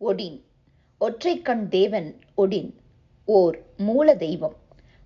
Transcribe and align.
Odin. 0.00 0.42
ஒற்றைக்கண் 1.00 1.68
தேவன் 1.68 2.20
Odin. 2.36 2.72
ஓர் 3.24 3.62
மூல 3.76 4.14
தெய்வம் 4.14 4.54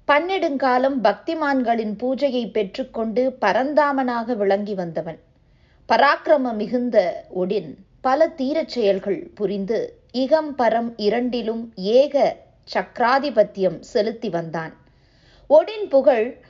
பன்னெடுங்காலம் 0.09 0.97
பக்திமான்களின் 1.05 1.93
பூஜையை 1.97 2.51
பெற்றுக்கொண்டு 2.51 3.37
பரந்தாமனாக 3.41 4.35
விளங்கி 4.35 4.75
வந்தவன். 4.75 5.19
பராக்கிரம 5.89 6.55
மிகுந்த 6.55 7.27
ஒடின். 7.37 7.75
பல 8.01 8.29
தீரச் 8.29 8.69
செயல்கள் 8.69 9.31
புரிந்து 9.35 9.79
இகம் 10.13 10.51
பரம் 10.59 10.93
இரண்டிலும் 10.97 11.73
ஏக 11.75 12.37
சக்கராதிபத்தியம் 12.75 13.81
செலுத்தி 13.81 14.29
வந்தான். 14.29 14.75
ஒடின் 15.51 15.89
புகழ் 15.89 16.41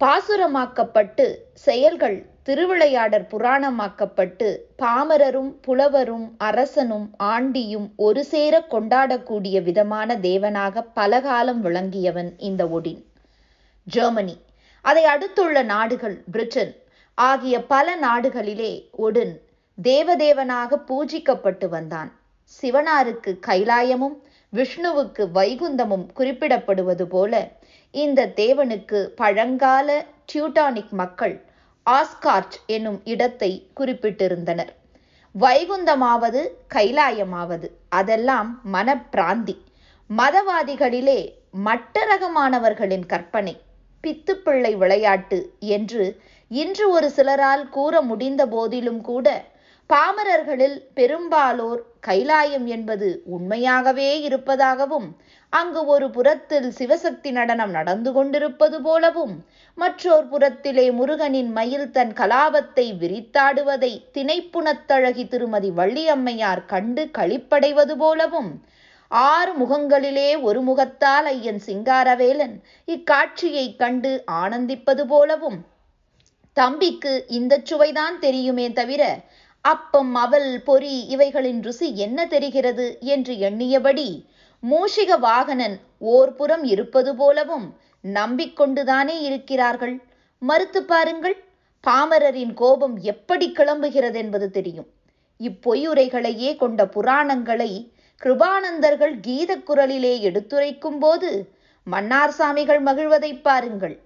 பாசுரமாக்கப்பட்டு 0.00 1.34
செயல்கள் 1.52 2.26
திருவிளையாடற் 2.46 3.28
புராணமாக்கப்பட்டு 3.30 4.56
பாமரரும் 4.78 5.54
புலவரும் 5.60 6.34
அரசனும் 6.38 7.10
ஆண்டியும் 7.18 7.88
ஒரு 7.96 8.24
சேர 8.24 8.64
கொண்டாடக்கூடிய 8.70 9.62
விதமான 9.62 10.14
தேவனாக 10.14 10.84
பலகாலம் 10.94 11.64
விளங்கியவன் 11.64 12.30
இந்த 12.38 12.64
ஒடின். 12.64 13.04
ஜெர்மனி. 13.84 14.40
அதை 14.82 15.04
அடுத்துள்ள 15.04 15.62
நாடுகள் 15.62 16.22
பிரிட்டன். 16.30 16.74
ஆகிய 17.14 17.64
பல 17.64 17.96
நாடுகளிலே 17.96 18.90
ஒடின் 18.98 19.40
தேவதேவனாக 19.82 20.80
பூஜிக்கப்பட்டு 20.86 21.68
வந்தான். 21.68 22.12
சிவனாருக்கு 22.62 23.38
கைலாயமும் 23.46 24.16
விஷ்ணுவுக்கு 24.52 25.26
வைகுந்தமும் 25.34 26.06
குறிப்பிடப்படுவது 26.16 27.02
போல 27.02 27.48
இந்த 27.90 28.26
தேவனுக்கு 28.36 29.04
பழங்கால 29.04 30.04
டியூட்டானிக் 30.32 30.90
மக்கள் 30.90 31.45
ஆஸ்கார்ட் 31.86 32.56
என்னும் 32.66 33.00
இடத்தை 33.04 33.50
குறிப்பிட்டிருந்தனர். 33.80 34.72
வைகுந்தமாவது 35.34 36.40
கைலாயமாவது 36.74 37.68
அதெல்லாம் 37.88 38.60
மனப்பிராந்தி. 38.72 39.56
மதவாதிகளிலே 40.10 41.20
மட்டரகமானவர்களின் 41.64 43.06
கற்பனை 43.06 43.54
பித்துப்பிள்ளை 44.04 44.72
விளையாட்டு 44.76 45.38
என்று 45.68 46.04
இன்று 46.50 46.86
ஒரு 46.90 47.08
சிலரால் 47.10 47.64
கூற 47.68 48.02
முடிந்த 48.02 48.42
போதிலும் 48.46 49.00
கூட 49.00 49.28
பாமரர்களில் 49.90 50.76
பெரும்பாலோர் 50.94 51.80
கைலாயம் 52.06 52.66
என்பது 52.66 53.08
உண்மையாகவே 53.26 54.10
இருப்பதாகவும் 54.20 55.08
அங்கு 55.52 55.86
ஒரு 55.86 56.10
புறத்தில் 56.10 56.72
சிவசக்தி 56.78 57.30
நடனம் 57.30 57.70
நடந்து 57.70 58.12
கொண்டிருப்பது 58.12 58.82
போலவும் 58.82 59.34
மற்றோர் 59.78 60.28
புறத்திலே 60.28 60.86
முருகனின் 60.90 61.52
மயில் 61.52 61.90
தன் 61.90 62.12
கலாபத்தை 62.12 62.86
விரித்தாடுவதை 62.98 63.92
திணைப்புணத்தழகி 64.14 65.28
திருமதி 65.28 65.70
வள்ளியம்மையார் 65.70 66.64
கண்டு 66.66 67.10
களிப்படைவது 67.18 67.96
போலவும் 67.96 68.50
ஆறு 69.10 69.52
முகங்களிலே 69.52 70.40
ஒரு 70.40 70.60
முகத்தால் 70.60 71.24
ஐயன் 71.24 71.60
சிங்காரவேலன் 71.66 72.56
இக்காட்சியைக் 72.88 73.78
கண்டு 73.78 74.12
ஆனந்திப்பது 74.32 75.02
போலவும். 75.06 75.58
தம்பிக்கு 76.56 77.24
இந்த 77.28 77.60
சுவைதான் 77.64 78.18
தெரியுமே 78.18 78.72
தவிர 78.72 79.02
அப்பம் 79.64 80.14
அவல் 80.14 80.62
பொறி 80.64 81.06
இவைகளின் 81.06 81.62
ருசி 81.62 81.96
என்ன 81.96 82.26
தெரிகிறது 82.26 82.86
என்று 83.00 83.38
எண்ணியபடி 83.38 84.08
மூஷிக 84.68 85.10
வாகனன் 85.20 85.76
ஓர்புறம் 86.00 86.64
இருப்பது 86.64 87.10
போலவும் 87.16 87.66
நம்பிக்கொண்டுதானே 88.04 89.16
இருக்கிறார்கள்? 89.20 89.96
மறுத்து 90.42 90.80
பாருங்கள் 90.82 91.36
பாமரரின் 91.84 92.54
கோபம் 92.54 92.96
எப்படி 93.02 93.46
கிளம்புகிறது 93.50 94.14
என்பது 94.14 94.50
தெரியும். 94.50 94.88
இப்பொய்யுரைகளையே 95.40 96.50
கொண்ட 96.56 96.84
புராணங்களை 96.86 97.70
கிருபானந்தர்கள் 98.22 99.14
கீத 99.20 99.52
குரலிலே 99.56 100.14
எடுத்துரைக்கும் 100.20 100.98
போது 100.98 101.30
மன்னார் 101.86 102.34
சாமிகள் 102.38 102.82
மகிழ்வதை 102.86 103.32
பாருங்கள். 103.42 103.96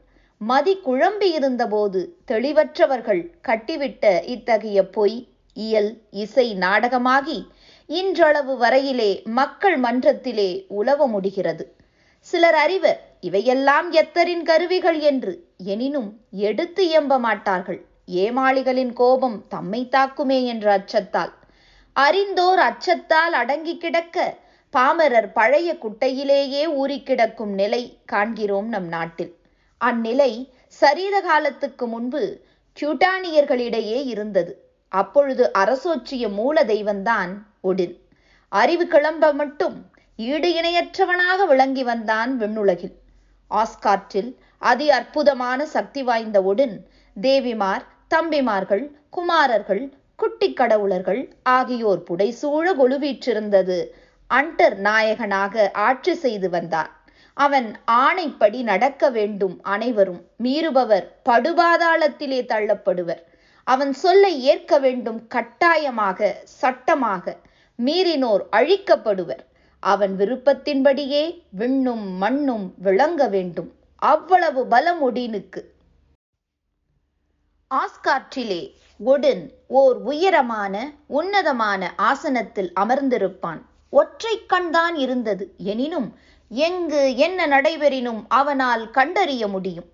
மதி 0.41 0.75
குழம்பி 0.84 1.28
இருந்தபோது 1.38 2.00
தெளிவற்றவர்கள் 2.31 3.22
கட்டிவிட்ட 3.49 4.04
இத்தகைய 4.25 4.81
பொய் 4.88 5.19
இயல் 5.56 5.91
இசை 6.10 6.47
நாடகமாகி 6.54 7.38
இன்றளவு 7.91 8.55
வரையிலே 8.56 9.25
மக்கள் 9.25 9.78
மன்றத்திலே 9.81 10.65
உலவ 10.69 11.06
முடிகிறது. 11.06 11.75
சிலர் 12.19 12.55
அறிவர் 12.55 13.01
இவையெல்லாம் 13.21 13.93
எத்தரின் 13.93 14.43
கருவிகள் 14.43 14.99
என்று. 14.99 15.33
எனினும் 15.56 16.21
எடுத்து 16.31 16.84
இயம்ப 16.89 17.19
மாட்டார்கள். 17.19 17.81
ஏமாளிகளின் 18.06 18.93
கோபம் 18.93 19.45
தம்மை 19.49 19.89
தாக்குமே 19.89 20.45
என்ற 20.45 20.79
அச்சத்தால். 20.79 21.33
அறிந்தோர் 21.93 22.59
அச்சத்தால் 22.59 23.33
அடங்கி 23.33 23.79
கிடக்க 23.79 24.37
பாமரர் 24.71 25.33
பழைய 25.33 25.77
குட்டையிலேயே 25.83 26.65
ஊறி 26.73 27.03
கிடக்கும் 27.03 27.53
நிலை 27.53 27.99
காண்கிறோம் 28.05 28.69
நம் 28.69 28.89
நாட்டில். 28.89 29.37
அந்நிலை 29.81 30.33
சரீர 30.67 31.21
காலத்துக்கு 31.21 31.87
முன்பு 31.87 32.41
டியூட்டானியர்களிடையே 32.81 34.06
இருந்தது. 34.06 34.53
அப்பொழுது 34.89 35.50
அரசோச்சிய 35.59 36.33
மூல 36.33 36.65
தெய்வந்தான் 36.65 37.33
ஒடின் 37.65 37.94
அறிவு 38.48 38.87
கிளம்ப 38.87 39.32
மட்டும் 39.32 39.76
ஈடு 40.19 40.48
இணையற்றவனாக 40.60 41.47
விளங்கி 41.47 41.84
வந்தான் 41.84 42.31
விண்ணுலகில். 42.38 42.94
ஆஸ்கார்ட்டில் 43.50 44.31
அதி 44.59 44.91
அற்புதமான 44.91 45.66
சக்தி 45.66 46.03
வாய்ந்த 46.03 46.38
ஒடின் 46.43 46.76
தேவிமார் 47.16 47.84
தம்பிமார்கள் 48.15 48.84
குமாரர்கள் 49.10 49.82
குட்டி 50.16 50.49
கடவுளர்கள் 50.53 51.20
ஆகியோர் 51.43 52.03
புடைசூழ 52.10 52.66
கொலுவீற்றிருந்தது 52.81 53.78
அண்டர் 54.31 54.76
நாயகனாக 54.78 55.70
ஆட்சி 55.72 56.15
செய்து 56.15 56.50
வந்தான் 56.50 56.91
அவன் 57.34 57.69
ஆணைப்படி 57.91 58.62
நடக்க 58.62 59.10
வேண்டும் 59.10 59.56
அனைவரும் 59.62 60.22
மீறுபவர் 60.43 61.06
படுபாதாளத்திலே 61.28 62.41
தள்ளப்படுவர். 62.53 63.22
அவன் 63.66 63.93
சொல்லை 63.93 64.32
ஏற்க 64.43 64.78
வேண்டும் 64.78 65.26
கட்டாயமாக 65.26 66.37
சட்டமாக 66.60 67.37
மீறினோர் 67.85 68.45
அழிக்கப்படுவர். 68.53 69.45
அவன் 69.81 70.17
விருப்பத்தின்படியே 70.17 71.23
விண்ணும் 71.51 72.07
மண்ணும் 72.17 72.75
விளங்க 72.79 73.29
வேண்டும். 73.29 73.71
அவ்வளவு 73.97 74.67
பலம் 74.67 75.01
ஒடினுக்கு. 75.01 75.61
ஆஸ்காற்றிலே 77.75 78.63
ஒடின் 79.07 79.45
ஓர் 79.67 79.97
உயரமான 79.97 80.93
உன்னதமான 81.07 81.93
ஆசனத்தில் 81.97 82.73
அமர்ந்திருப்பான். 82.81 83.61
ஒற்றை 83.91 84.47
கண்தான் 84.47 84.95
இருந்தது. 84.95 85.55
எனினும் 85.57 86.09
எங்கு 86.49 87.17
என்ன 87.17 87.47
நடைபெறினும் 87.47 88.23
அவனால் 88.29 88.91
கண்டறிய 88.91 89.49
முடியும். 89.49 89.89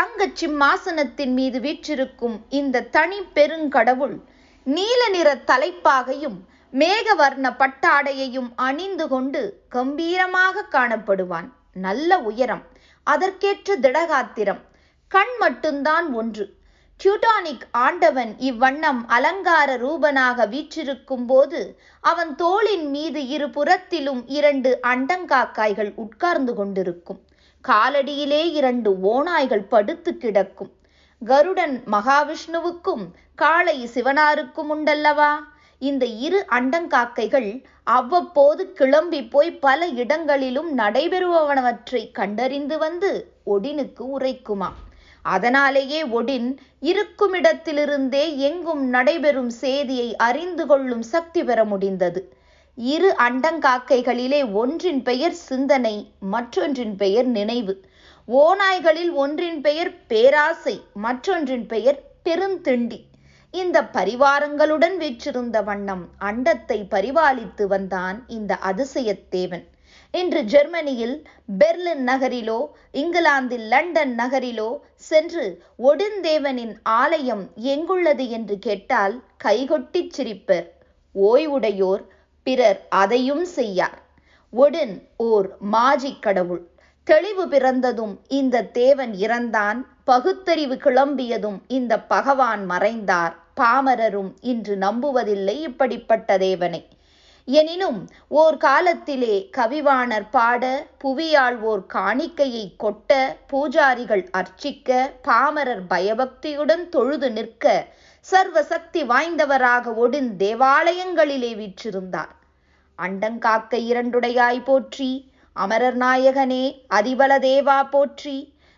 தங்கச் 0.00 0.36
சிம்மாசனத்தின் 0.40 1.32
மீது 1.32 1.60
வீற்றிருக்கும் 1.60 2.36
இந்த 2.48 2.82
தனி 2.82 3.18
பெருங்கடவுள் 3.34 4.16
நீல 4.64 5.08
நிற 5.08 5.34
தலைப்பாகையும் 5.46 6.38
மேகவர்ண 6.78 7.46
பட்டாடையையும் 7.58 8.48
அணிந்து 8.56 9.08
கொண்டு 9.08 9.40
கம்பீரமாக 9.68 10.64
காணப்படுவான். 10.70 11.48
நல்ல 11.72 12.18
உயரம் 12.18 12.62
அதற்கேற்ற 13.02 13.76
திடகாத்திரம் 13.76 14.60
கண் 15.08 15.34
மட்டும்தான் 15.38 16.12
ஒன்று. 16.12 16.46
டியூட்டானிக் 17.00 17.64
ஆண்டவன் 17.70 18.34
இவ்வண்ணம் 18.38 19.00
அலங்கார 19.06 19.76
ரூபனாக 19.76 20.48
வீற்றிருக்கும் 20.48 21.26
போது 21.26 21.80
அவன் 22.00 22.34
தோளின் 22.34 22.90
மீது 22.90 23.26
இரு 23.26 23.50
புறத்திலும் 23.50 24.28
இரண்டு 24.28 24.78
அண்டங்காக்காய்கள் 24.82 25.92
உட்கார்ந்து 25.94 26.54
கொண்டிருக்கும். 26.54 27.20
காலடியிலே 27.68 28.42
இரண்டு 28.52 28.92
ஓநாய்கள் 29.14 29.68
படுத்து 29.68 30.16
கிடக்கும். 30.16 30.72
கருடன் 31.24 31.82
மகாவிஷ்ணுவுக்கும் 31.90 33.04
காளை 33.34 33.88
சிவனாருக்கும் 33.94 34.70
உண்டல்லவா? 34.70 35.32
இந்த 35.90 36.04
இரு 36.26 36.40
அண்டங்காக்கைகள் 36.50 37.48
அவ்வப்போது 37.96 38.62
கிளம்பி 38.72 39.20
போய் 39.34 39.50
பல 39.66 39.86
இடங்களிலும் 40.02 40.70
நடைபெறுபவனவற்றை 40.78 42.02
கண்டறிந்து 42.18 42.76
வந்து 42.78 43.10
ஒடினுக்கு 43.46 44.04
உரைக்குமா. 44.18 44.70
அதனாலேயே 45.24 46.00
ஒடின் 46.18 46.48
இருக்குமிடத்திலிருந்தே 46.90 48.24
எங்கும் 48.48 48.82
நடைபெறும் 48.88 49.52
செய்தியை 49.64 50.08
அறிந்து 50.28 50.64
கொள்ளும் 50.66 51.04
சக்தி 51.12 51.42
பெற 51.44 51.60
முடிந்தது. 51.64 52.22
இரு 52.78 53.10
அண்டங்காக்கைகளிலே 53.28 54.40
ஒன்றின் 54.52 55.02
பெயர் 55.02 55.36
சிந்தனை 55.48 55.96
மற்றொன்றின் 56.34 56.96
பெயர் 56.96 57.28
நினைவு. 57.38 57.74
ஓநாய்களில் 58.28 59.12
ஒன்றின் 59.22 59.60
பெயர் 59.60 59.92
பேராசை 60.06 60.76
மற்றொன்றின் 61.06 61.66
பெயர் 61.66 62.00
பெருந்திண்டி. 62.24 63.00
இந்த 63.60 63.82
பரிவாரங்களுடன் 63.82 64.96
வீற்றிருந்த 64.96 65.62
வண்ணம் 65.62 66.08
அண்டத்தை 66.20 66.78
பரிபாலித்து 66.90 67.64
வந்தான் 67.66 68.24
இந்த 68.26 68.58
அதிசயத்தேவன். 68.70 69.64
இன்று 70.10 70.44
ஜெர்மனியில் 70.44 71.14
பெர்லின் 71.58 72.02
நகரிலோ 72.10 72.58
இங்கிலாந்தில் 72.92 73.66
லண்டன் 73.72 74.14
நகரிலோ 74.14 74.80
சென்று 74.94 75.44
ஒடிந்தேவனின் 75.78 76.74
ஆலயம் 76.82 77.44
எங்குள்ளது 77.54 78.28
என்று 78.28 78.58
கேட்டால் 78.58 79.14
கைகொட்டிச் 79.44 80.10
சிரிப்பர். 80.10 80.66
ஓய்வுடையோர் 81.14 82.04
பிறர் 82.42 82.80
அதையும் 82.88 83.44
செய்யார். 83.44 83.98
ஒடின் 84.52 84.96
ஓர் 85.16 85.48
மாஜி 85.60 86.16
கடவுள். 86.20 86.64
தெளிவு 87.04 87.48
பிறந்ததும் 87.48 88.20
இந்த 88.28 88.66
தேவன் 88.80 89.14
இறந்தான் 89.14 89.80
பகுத்தறிவு 90.04 90.74
கிளம்பியதும் 90.74 91.58
இந்த 91.68 92.00
பகவான் 92.00 92.62
மறைந்தார். 92.66 93.34
பாமரரும் 93.60 94.30
இன்று 94.40 94.76
நம்புவதில்லை 94.76 95.56
இப்படிப்பட்ட 95.60 96.38
தேவனை. 96.38 96.82
எனினும் 97.44 97.98
ஓர் 98.28 98.56
காலத்திலே 98.56 99.48
கவிவாணர் 99.56 100.28
பாட 100.30 100.86
புவியாழ்வோர் 101.04 101.82
காணிக்கையை 101.94 102.64
கொட்ட 102.84 103.36
பூஜாரிகள் 103.52 104.24
அர்ச்சிக்க 104.30 105.12
பாமரர் 105.22 105.84
பயபக்தியுடன் 105.88 106.88
தொழுது 106.88 107.30
நிற்க 107.30 107.84
சர்வ 108.20 108.62
சக்தி 108.62 109.02
வாய்ந்தவராக 109.02 109.94
ஒடின் 109.94 110.30
தேவாலயங்களிலே 110.38 111.52
வீற்றிருந்தார். 111.56 112.32
அண்டங்காக்க 112.98 113.74
இரண்டுடையாய் 113.74 114.62
போற்றி 114.62 115.32
அமரர் 115.52 115.96
நாயகனே 115.96 116.64
அதிபல 116.94 117.32
தேவா 117.38 117.78
போற்றி 117.90 118.36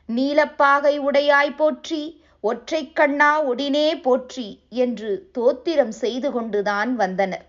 நீலப்பாகை 0.09 0.99
உடையாய் 0.99 1.57
போற்றி 1.57 2.03
ஒற்றை 2.49 2.81
கண்ணா 2.99 3.31
ஒடினே 3.51 3.89
போற்றி 4.07 4.49
என்று 4.83 5.11
தோத்திரம் 5.37 5.95
செய்து 6.03 6.29
கொண்டுதான் 6.33 6.91
வந்தனர். 6.97 7.47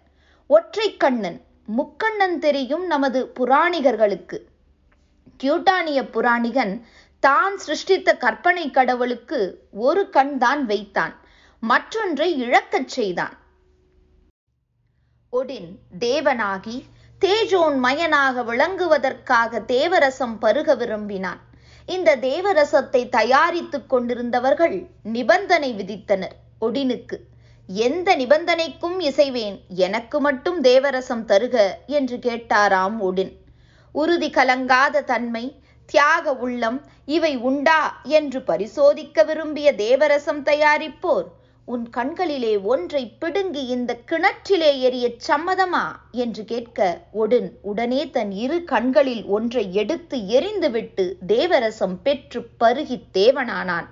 ஒற்றை 0.49 0.87
கண்ணன் 1.03 1.39
முக்கண்ணன் 1.77 2.37
தெரியும் 2.45 2.85
நமது 2.93 3.19
புராணிகர்களுக்கு. 3.39 4.37
கியூட்டானிய 5.43 5.99
புராணிகன் 6.15 6.73
தான் 7.23 7.55
சிருஷ்டித்த 7.57 8.09
கற்பனை 8.23 8.65
கடவுளுக்கு 8.77 9.39
ஒரு 9.87 10.03
கண் 10.09 10.35
தான் 10.37 10.61
வைத்தான் 10.65 11.13
மற்றொன்றை 11.63 12.29
இழக்கச் 12.43 12.93
செய்தான். 12.97 13.35
ஒடின் 15.33 15.71
தேவனாகி 16.05 16.77
தேஜோன் 17.21 17.77
மயனாக 17.85 18.43
விளங்குவதற்காக 18.49 19.61
தேவரசம் 19.73 20.35
பருக 20.41 20.75
விரும்பினான். 20.81 21.41
இந்த 21.87 22.15
தேவரசத்தை 22.15 23.09
தயாரித்துக் 23.09 23.89
கொண்டிருந்தவர்கள் 23.89 24.87
நிபந்தனை 25.03 25.69
விதித்தனர். 25.73 26.35
ஒடினுக்கு 26.61 27.17
எந்த 27.67 28.15
நிபந்தனைக்கும் 28.15 28.97
இசைவேன் 28.99 29.57
எனக்கு 29.67 30.19
மட்டும் 30.19 30.63
தேவரசம் 30.63 31.23
தருக 31.25 31.55
என்று 31.87 32.17
கேட்டாராம் 32.17 32.97
ஒடின். 32.99 33.31
உறுதி 33.95 34.29
கலங்காத 34.29 35.03
தன்மை 35.03 35.61
தியாக 35.85 36.33
உள்ளம் 36.35 36.85
இவை 37.05 37.37
உண்டா? 37.37 38.01
என்று 38.03 38.39
பரிசோதிக்க 38.41 39.23
விரும்பிய 39.23 39.73
தேவரசம் 39.73 40.41
தயாரிப்போர் 40.43 41.27
உன் 41.69 41.89
கண்களிலே 41.89 42.57
ஒன்றை 42.61 43.15
பிடுங்கி 43.19 43.65
இந்த 43.65 43.97
கிணற்றிலே 44.11 44.69
எரியச் 44.81 45.19
சம்மதமா? 45.27 45.95
என்று 46.11 46.45
கேட்க 46.45 47.01
ஒடுன் 47.11 47.57
உடனே 47.61 48.09
தன் 48.09 48.31
இரு 48.31 48.63
கண்களில் 48.63 49.25
ஒன்றை 49.25 49.73
எடுத்து 49.73 50.17
எரிந்துவிட்டு 50.17 51.13
தேவரசம் 51.27 51.97
பெற்று 52.03 52.47
பருகித் 52.59 53.09
தேவனானான். 53.13 53.85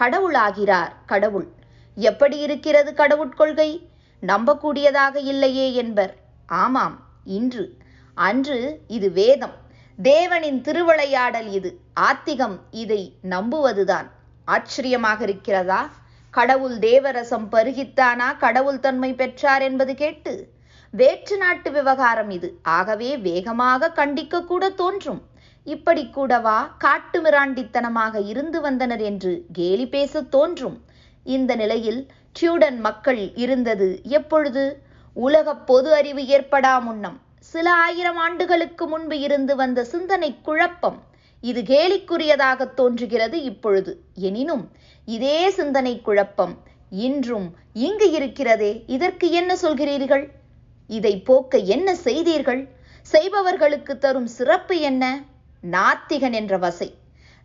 கடவுளாகிறார் 0.00 0.92
கடவுள். 1.06 1.48
எப்படி 1.94 2.38
இருக்கிறது 2.38 2.92
கடவுட்கொள்கை 2.92 3.88
நம்பக்கூடியதாக 4.22 5.16
இல்லையே 5.16 5.74
என்பர். 5.74 6.14
ஆமாம் 6.46 7.06
இன்று. 7.24 7.76
அன்று 8.14 8.80
இது 8.86 9.10
வேதம். 9.10 9.56
தேவனின் 10.02 10.60
திருவிளையாடல் 10.60 11.50
இது. 11.52 11.78
ஆத்திகம் 11.94 12.60
இதை 12.70 13.14
நம்புவதுதான். 13.30 14.10
ஆச்சரியமாக 14.44 15.22
இருக்கிறதா? 15.22 15.90
கடவுள் 16.32 16.76
தேவரசம் 16.78 17.46
பருகித்தானா? 17.52 18.36
கடவுள் 18.36 18.80
தன்மை 18.80 19.14
பெற்றார் 19.14 19.62
என்பது 19.62 19.94
கேட்டு 19.94 20.48
வேற்று 20.90 21.36
நாட்டு 21.36 21.70
விவகாரம் 21.72 22.30
இது. 22.30 22.58
ஆகவே 22.62 23.16
வேகமாக 23.16 23.92
கண்டிக்க 23.96 24.44
கூட 24.44 24.70
தோன்றும். 24.70 25.20
இப்படி 25.64 26.10
கூடவா 26.10 26.74
காட்டு 26.78 27.22
மிராண்டித்தனமாக 27.22 28.26
இருந்து 28.26 28.60
வந்தனர் 28.60 29.00
என்று 29.00 29.44
கேலி 29.52 29.88
பேச 29.88 30.22
தோன்றும். 30.22 30.78
இந்த 31.24 31.54
நிலையில் 31.54 32.00
டியூடன் 32.32 32.80
மக்கள் 32.80 33.34
இருந்தது 33.34 34.00
எப்பொழுது? 34.02 34.82
உலக 35.12 35.56
பொது 35.56 35.94
அறிவு 35.94 36.22
ஏற்படா 36.22 36.80
முன்னம். 36.80 37.20
சில 37.38 37.74
ஆயிரம் 37.74 38.16
ஆண்டுகளுக்கு 38.16 38.86
முன்பு 38.86 39.18
இருந்து 39.18 39.56
வந்த 39.56 39.84
சிந்தனை 39.84 40.36
குழப்பம். 40.42 40.98
இது 41.42 41.60
கேலிக்குரியதாக 41.62 42.74
தோன்றுகிறது 42.74 43.42
இப்பொழுது. 43.42 43.92
எனினும் 44.14 44.64
இதே 45.04 45.50
சிந்தனை 45.50 45.94
குழப்பம் 46.00 46.54
இன்றும் 46.90 47.48
இங்கு 47.72 48.10
இருக்கிறதே. 48.10 48.84
இதற்கு 48.86 49.30
என்ன 49.30 49.56
சொல்கிறீர்கள்? 49.62 50.24
இதை 50.86 51.14
போக்க 51.20 51.58
என்ன 51.58 51.94
செய்தீர்கள்? 51.94 52.62
செய்பவர்களுக்கு 53.02 53.98
தரும் 53.98 54.26
சிறப்பு 54.26 54.78
என்ன? 54.78 55.04
நாத்திகன் 55.70 56.32
என்ற 56.32 56.56
வசை. 56.58 56.88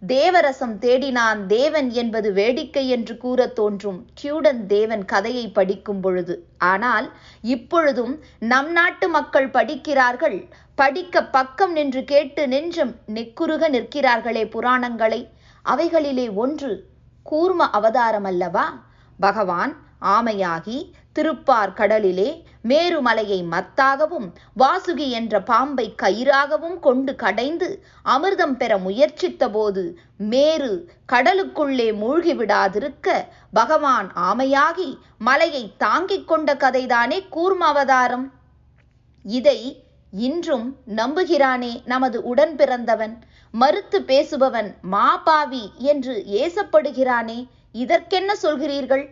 தேவரசம் 0.07 0.75
தேடினான் 0.81 1.45
தேவன் 1.45 1.89
என்பது 1.91 2.33
வேடிக்கை 2.33 2.89
என்று 2.89 3.17
கூற 3.17 3.47
தோன்றும் 3.47 3.99
டியூடன் 4.13 4.65
தேவன் 4.65 5.05
கதையை 5.05 5.45
படிக்கும் 5.49 6.01
பொழுது. 6.01 6.35
ஆனால் 6.57 7.07
இப்பொழுதும் 7.41 8.13
நம் 8.39 8.71
நாட்டு 8.71 9.09
மக்கள் 9.09 9.49
படிக்கிறார்கள். 9.49 10.38
படிக்க 10.79 11.24
பக்கம் 11.24 11.71
நின்று 11.71 12.03
கேட்டு 12.03 12.47
நெஞ்சம் 12.47 12.91
நெக்குருக 13.13 13.63
நிற்கிறார்களே 13.75 14.44
புராணங்களை. 14.53 15.19
அவைகளிலே 15.65 16.25
ஒன்று 16.33 16.71
கூர்ம 17.29 17.65
அவதாரம் 17.77 18.24
அல்லவா 18.24 18.65
பகவான் 19.19 19.74
ஆமையாகி 20.01 20.77
திருப்பார் 21.15 21.74
கடலிலே 21.74 22.27
மேருமலையை 22.63 23.39
மத்தாகவும் 23.53 24.27
வாசுகி 24.59 25.07
என்ற 25.09 25.41
பாம்பை 25.41 25.88
கயிறாகவும் 26.01 26.77
கொண்டு 26.80 27.15
கடைந்து 27.15 27.69
அமிர்தம் 28.06 28.56
பெற 28.57 28.77
முயற்சித்த 28.77 29.50
போது 29.50 29.83
மேரு 30.18 30.71
கடலுக்குள்ளே 31.13 31.89
மூழ்கிவிடாதிருக்க 32.03 33.18
பகவான் 33.53 34.12
ஆமையாகி 34.30 34.89
மலையை 35.19 35.65
தாங்கிக் 35.77 36.27
கொண்ட 36.27 36.53
கதைதானே 36.53 37.19
கூர்ம 37.35 37.65
அவதாரம். 37.73 38.27
இதை 39.25 39.59
இன்றும் 40.13 40.68
நம்புகிறானே 40.95 41.71
நமது 41.86 42.24
உடன் 42.24 42.56
பிறந்தவன். 42.56 43.15
மறுத்து 43.54 44.00
பேசுபவன் 44.01 44.69
மாபாவி 44.92 45.63
என்று 45.83 46.13
ஏசப்படுகிறானே 46.38 47.39
இதற்கென்ன 47.75 48.36
சொல்கிறீர்கள்? 48.42 49.06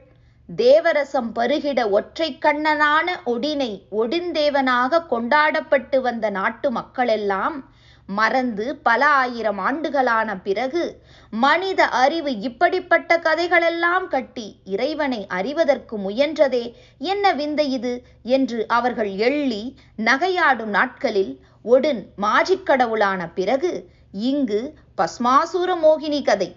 தேவரசம் 0.49 1.29
பருகிட 1.35 1.89
ஒற்றை 1.89 2.37
கண்ணனான 2.41 3.07
ஒடினை 3.25 3.69
ஒடிந்தேவனாக 3.91 5.05
கொண்டாடப்பட்டு 5.05 6.01
வந்த 6.01 6.29
நாட்டு 6.29 6.71
மக்களெல்லாம் 6.71 7.57
மறந்து 8.09 8.75
பல 8.83 9.05
ஆயிரம் 9.07 9.59
ஆண்டுகளான 9.59 10.37
பிறகு 10.37 10.83
மனித 11.33 11.87
அறிவு 11.87 12.31
இப்படிப்பட்ட 12.39 13.17
கதைகளெல்லாம் 13.17 14.07
கட்டி 14.07 14.59
இறைவனை 14.65 15.27
அறிவதற்கு 15.27 15.97
முயன்றதே 15.97 16.63
என்ன 17.05 17.33
விந்தை 17.33 17.71
இது? 17.71 17.93
என்று 18.23 18.65
அவர்கள் 18.67 19.11
எள்ளி 19.19 19.63
நகையாடும் 19.99 20.73
நாட்களில் 20.73 21.33
ஒடுன் 21.65 22.11
மாஜிக்கடவுளான 22.21 23.33
பிறகு 23.33 23.71
இங்கு 24.23 24.59
பஸ்மாசூர 24.97 25.75
மோகினி 25.81 26.21
கதை 26.21 26.49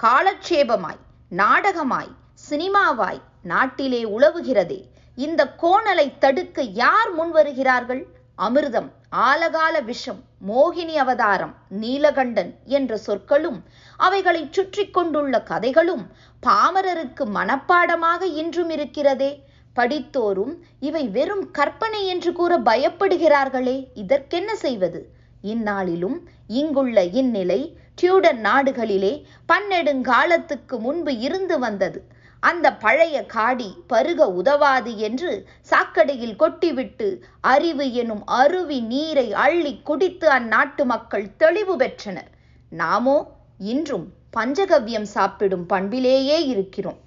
காலட்சேபமாய் 0.00 1.00
நாடகமாய் 1.32 2.12
சினிமாவாய் 2.48 3.20
நாட்டிலே 3.42 4.04
உழவுகிறதே 4.06 4.78
இந்த 5.18 5.54
கோணலை 5.62 6.18
தடுக்க 6.18 6.62
யார் 6.62 7.10
முன் 7.14 7.30
வருகிறார்கள் 7.30 8.02
அமிர்தம் 8.38 8.88
ஆலகால 9.12 9.84
விஷம் 9.84 10.20
மோகினி 10.48 10.94
அவதாரம் 10.94 11.54
நீலகண்டன் 11.80 12.50
என்ற 12.64 12.96
சொற்களும் 12.96 13.58
அவைகளை 13.96 14.48
சுற்றி 14.50 14.84
கொண்டுள்ள 14.90 15.42
கதைகளும் 15.42 16.04
பாமரருக்கு 16.46 17.24
மனப்பாடமாக 17.34 18.22
இன்றும் 18.22 18.70
இருக்கிறதே. 18.70 19.30
படித்தோரும் 19.76 20.54
இவை 20.80 21.08
வெறும் 21.08 21.50
கற்பனை 21.50 22.06
என்று 22.06 22.32
கூற 22.32 22.52
பயப்படுகிறார்களே 22.58 23.76
இதற்கென்ன 23.94 24.54
செய்வது? 24.56 25.00
இந்நாளிலும் 25.42 26.16
இங்குள்ள 26.46 27.04
இந்நிலை 27.20 27.60
டியூடன் 27.94 28.40
நாடுகளிலே 28.44 29.12
பன்னெடுங்காலத்துக்கு 29.48 30.78
முன்பு 30.78 31.18
இருந்து 31.18 31.58
வந்தது. 31.58 32.00
அந்த 32.40 32.72
பழைய 32.72 33.24
காடி 33.26 33.68
பருக 33.88 34.20
உதவாது 34.30 34.98
என்று 34.98 35.46
சாக்கடையில் 35.70 36.36
கொட்டிவிட்டு 36.36 37.08
அறிவு 37.40 37.92
எனும் 37.92 38.26
அருவி 38.26 38.80
நீரை 38.80 39.32
அள்ளி 39.32 39.82
குடித்து 39.82 40.30
அந்நாட்டு 40.30 40.84
மக்கள் 40.84 41.36
தெளிவு 41.36 41.76
பெற்றனர். 41.76 42.30
நாமோ 42.70 43.16
இன்றும் 43.58 44.06
பஞ்சகவ்யம் 44.36 45.08
சாப்பிடும் 45.16 45.66
பண்பிலேயே 45.66 46.46
இருக்கிறோம். 46.46 46.98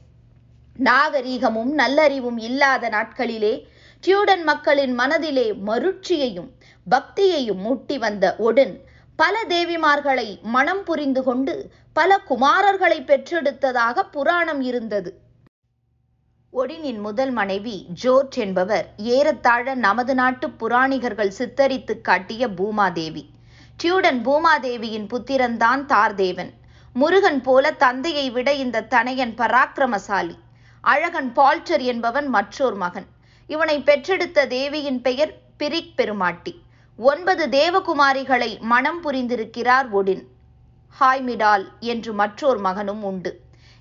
நாகரீகமும் 0.80 1.72
நல்லறிவும் 1.78 2.38
இல்லாத 2.38 2.90
நாட்களிலே 2.90 3.54
டியூடன் 4.04 4.44
மக்களின் 4.44 4.94
மனதிலே 4.94 5.54
மருட்சியையும் 5.54 6.50
பக்தியையும் 6.88 7.62
மூட்டி 7.66 7.98
வந்த 8.00 8.36
ஒடன் 8.38 8.74
பல 9.16 9.44
தேவிமார்களை 9.48 10.42
மனம் 10.42 10.84
புரிந்து 10.84 11.24
கொண்டு 11.24 11.72
பல 11.94 12.20
குமாரர்களை 12.30 13.00
பெற்றெடுத்ததாக 13.02 14.10
புராணம் 14.12 14.62
இருந்தது. 14.62 15.22
ஒடினின் 16.54 17.00
முதல் 17.00 17.32
மனைவி 17.32 17.86
ஜோர்ஜ் 18.04 18.38
என்பவர் 18.38 18.94
ஏறத்தாழ 18.98 19.76
நமது 19.76 20.16
நாட்டு 20.16 20.50
புராணிகர்கள் 20.50 21.28
சித்தரித்து 21.28 22.02
காட்டிய 22.02 22.48
பூமாதேவி. 22.48 23.26
டியூடன் 23.78 24.26
பூமாதேவியின் 24.26 25.08
புத்திரன்தான் 25.08 25.86
தார்தேவன். 25.86 26.50
முருகன் 26.94 27.42
போல 27.42 27.72
தந்தையை 27.72 28.30
விட 28.30 28.54
இந்த 28.54 28.88
தனையன் 28.90 29.36
பராக்கிரமசாலி. 29.36 30.38
அழகன் 30.82 31.34
பால்டர் 31.34 31.82
என்பவன் 31.82 32.28
மற்றோர் 32.28 32.76
மகன். 32.76 33.06
இவனை 33.48 33.80
பெற்றெடுத்த 33.80 34.48
தேவியின் 34.48 35.02
பெயர் 35.02 35.34
பிரிக் 35.58 35.96
பெருமாட்டி. 35.96 36.62
ஒன்பது 36.98 37.48
தேவகுமாரிகளை 37.48 38.60
மனம் 38.60 39.04
புரிந்திருக்கிறார் 39.04 39.90
ஒடின். 39.90 40.40
ஹாய்மிடால் 41.00 41.66
என்று 41.80 42.14
மற்றோர் 42.14 42.58
மகனும் 42.58 43.04
உண்டு. 43.04 43.32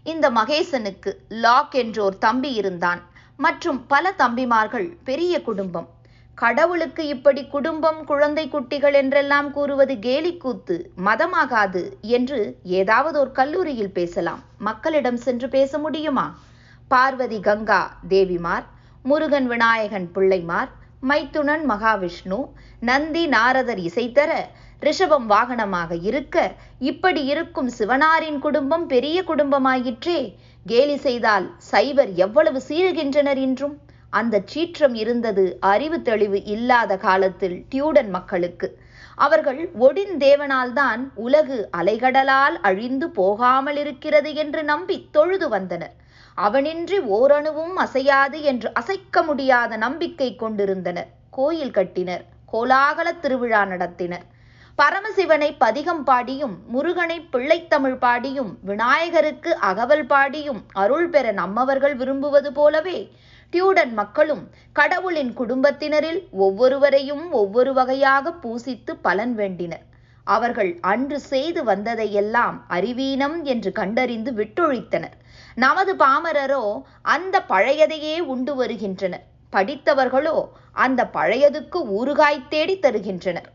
இந்த 0.06 0.30
மகேசனுக்கு 0.30 1.10
லாக் 1.28 1.74
என்றோர் 1.74 2.18
தம்பி 2.18 2.52
இருந்தான். 2.52 3.00
மற்றும் 3.36 3.86
பல 3.86 4.14
தம்பிமார்கள் 4.18 4.88
பெரிய 5.04 5.42
குடும்பம். 5.42 5.88
கடவுளுக்கு 6.34 7.06
இப்படி 7.06 7.46
குடும்பம் 7.46 8.04
குழந்தை 8.04 8.44
குட்டிகள் 8.48 8.94
என்றெல்லாம் 8.94 9.50
கூறுவது 9.50 9.94
கேலிக்கூத்து 9.94 10.76
மதமாகாது 11.04 11.82
என்று 12.00 12.40
ஏதாவது 12.78 13.16
ஒரு 13.18 13.32
கல்லூரியில் 13.32 13.92
பேசலாம். 13.92 14.42
மக்களிடம் 14.58 15.16
சென்று 15.16 15.48
பேச 15.48 15.78
முடியுமா? 15.78 16.26
பார்வதி 16.88 17.40
கங்கா 17.40 17.82
தேவிமார் 18.08 18.64
முருகன் 19.02 19.46
விநாயகன் 19.46 20.08
பிள்ளைமார் 20.14 20.70
மைத்துனன் 21.08 21.62
மகாவிஷ்ணு 21.68 22.38
நந்தி 22.80 23.26
நாரதர் 23.26 23.78
இசைத்தர 23.78 24.30
ரிஷபம் 24.82 25.26
வாகனமாக 25.30 25.92
இருக்க 26.02 26.36
இப்படி 26.90 27.22
இருக்கும் 27.24 27.70
சிவனாரின் 27.78 28.38
குடும்பம் 28.38 28.86
பெரிய 28.86 29.22
குடும்பமாயிற்றே. 29.22 30.20
கேலி 30.66 30.96
செய்தால் 30.96 31.46
சைவர் 31.70 32.12
எவ்வளவு 32.14 32.60
சீருகின்றனர் 32.68 33.40
என்றும் 33.46 33.74
அந்த 34.12 34.42
சீற்றம் 34.44 34.94
இருந்தது 34.94 35.44
அறிவு 35.72 35.98
தெளிவு 36.02 36.38
இல்லாத 36.44 36.96
காலத்தில் 36.96 37.56
டியூடன் 37.68 38.10
மக்களுக்கு. 38.10 38.68
அவர்கள் 39.18 39.60
ஒடின் 39.78 40.14
தேவனால்தான் 40.16 41.00
உலகு 41.14 41.58
அலைகடலால் 41.76 42.56
அழிந்து 42.60 43.06
போகாமல் 43.10 43.76
இருக்கிறது 43.76 44.30
என்று 44.34 44.62
நம்பி 44.62 44.96
தொழுது 45.10 45.48
வந்தனர். 45.48 45.94
அவனின்றி 46.38 46.98
ஓரணுவும் 47.18 47.76
அசையாது 47.76 48.38
என்று 48.42 48.68
அசைக்க 48.74 49.22
முடியாத 49.22 49.76
நம்பிக்கை 49.76 50.30
கொண்டிருந்தனர். 50.36 51.10
கோயில் 51.30 51.76
கட்டினர் 51.78 52.24
கோலாகல 52.52 53.08
திருவிழா 53.20 53.64
நடத்தினர். 53.64 54.24
பரமசிவனை 54.80 55.48
பதிகம் 55.58 56.04
பாடியும் 56.04 56.52
முருகனை 56.66 57.16
பிள்ளைத்தமிழ் 57.32 57.96
பாடியும் 57.98 58.52
விநாயகருக்கு 58.68 59.50
அகவல் 59.70 60.04
பாடியும் 60.06 60.60
அருள் 60.72 61.08
பெற 61.08 61.32
நம்மவர்கள் 61.32 61.96
விரும்புவது 61.96 62.52
போலவே 62.52 62.98
டியூடன் 63.52 63.92
மக்களும் 63.92 64.42
கடவுளின் 64.72 65.32
குடும்பத்தினரில் 65.32 66.20
ஒவ்வொருவரையும் 66.46 67.26
ஒவ்வொரு 67.32 67.72
வகையாக 67.72 68.32
பூசித்து 68.42 68.94
பலன் 69.02 69.34
வேண்டினர். 69.36 69.84
அவர்கள் 70.26 70.72
அன்று 70.92 71.20
செய்து 71.20 71.64
வந்ததையெல்லாம் 71.64 72.58
அறிவீனம் 72.68 73.38
என்று 73.44 73.72
கண்டறிந்து 73.72 74.32
விட்டொழித்தனர். 74.32 75.16
நமது 75.54 75.94
பாமரரோ 75.94 76.64
அந்த 77.14 77.44
பழையதையே 77.48 78.18
உண்டு 78.34 78.54
வருகின்றனர். 78.54 79.24
படித்தவர்களோ 79.52 80.36
அந்த 80.72 81.10
பழையதுக்கு 81.12 81.80
ஊறுகாய் 82.00 82.46
தேடி 82.48 82.76
தருகின்றனர். 82.78 83.50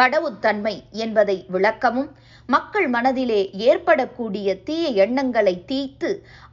கடவுத்தன்மை 0.00 0.74
என்பதை 1.04 1.36
விளக்கமும் 1.54 2.10
மக்கள் 2.48 2.88
மனதிலே 2.88 3.40
ஏற்படக்கூடிய 3.68 4.48
தீய 4.68 4.84
எண்ணங்களை 5.04 5.54
தீய்த்து 5.70 6.10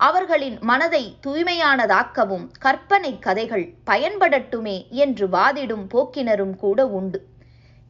அவர்களின் 0.07 0.57
மனதை 0.69 1.03
தூய்மையானதாக்கவும் 1.25 2.45
கற்பனை 2.59 3.13
கதைகள் 3.19 3.65
பயன்படட்டுமே 3.91 4.77
என்று 5.03 5.27
வாதிடும் 5.27 5.85
போக்கினரும் 5.93 6.55
கூட 6.55 6.87
உண்டு. 6.99 7.21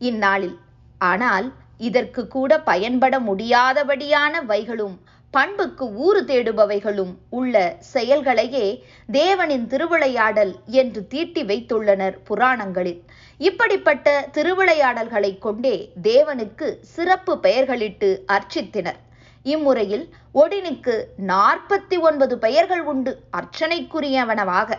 இந்நாளில் 0.02 0.58
ஆனால் 1.02 1.48
இதற்கு 1.88 2.22
கூட 2.28 2.52
பயன்பட 2.70 3.16
முடியாதபடியான 3.20 4.34
வைகளும் 4.48 4.96
பண்புக்கு 5.34 5.86
ஊறு 6.06 6.20
தேடுபவைகளும் 6.26 7.12
உள்ள 7.30 7.56
செயல்களையே 7.94 8.68
தேவனின் 9.12 9.66
திருவிளையாடல் 9.72 10.54
என்று 10.82 11.02
தீட்டி 11.08 11.42
வைத்துள்ளனர் 11.44 12.18
புராணங்களில். 12.24 13.02
இப்படிப்பட்ட 13.38 14.30
திருவிளையாடல்களை 14.34 15.40
கொண்டே 15.40 15.92
தேவனுக்கு 16.04 16.78
சிறப்பு 16.82 17.40
பெயர்களிட்டு 17.40 18.24
அர்ச்சித்தனர். 18.28 19.00
இம்முறையில் 19.44 20.10
ஒடினுக்கு 20.34 21.04
நாற்பத்தி 21.28 22.00
ஒன்பது 22.00 22.38
பெயர்கள் 22.38 22.82
உண்டு. 22.82 23.24
அர்ச்சனைக்குரியவனவாக. 23.38 24.78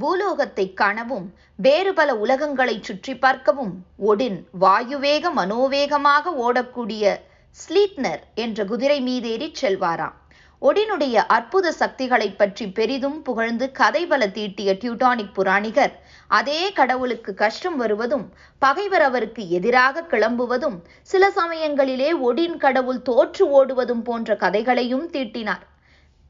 பூலோகத்தை 0.00 0.72
காணவும் 0.72 1.34
வேறு 1.56 1.94
பல 1.94 2.14
உலகங்களை 2.14 2.82
சுற்றி 2.82 3.16
பார்க்கவும் 3.16 3.84
ஒடின் 4.06 4.46
வாயுவேக 4.60 5.30
மனோவேகமாக 5.36 6.32
ஓடக்கூடிய 6.38 7.20
ஸ்லீட்னர் 7.52 8.20
என்ற 8.34 8.64
குதிரை 8.64 9.00
மீதேறிச் 9.02 9.64
செல்வாராம். 9.64 10.14
ஒடினுடைய 10.62 11.16
அற்புத 11.26 11.72
சக்திகளை 11.72 12.28
பற்றி 12.32 12.66
பெரிதும் 12.68 13.22
புகழ்ந்து 13.22 13.72
கதை 13.72 14.06
பல 14.06 14.28
தீட்டிய 14.28 14.72
டியூட்டானிக் 14.72 15.34
புராணிகர் 15.34 15.94
அதே 16.30 16.72
கடவுளுக்கு 16.72 17.34
கஷ்டம் 17.34 17.76
வருவதும் 17.76 18.24
பகைவர் 18.58 19.00
அவருக்கு 19.00 19.42
எதிராக 19.48 20.04
கிளம்புவதும் 20.10 20.78
சில 21.02 21.28
சமயங்களிலே 21.30 22.10
ஒடின் 22.20 22.56
கடவுள் 22.56 23.02
தோற்று 23.02 23.46
ஓடுவதும் 23.48 24.02
போன்ற 24.02 24.36
கதைகளையும் 24.36 25.06
தீட்டினார். 25.10 25.64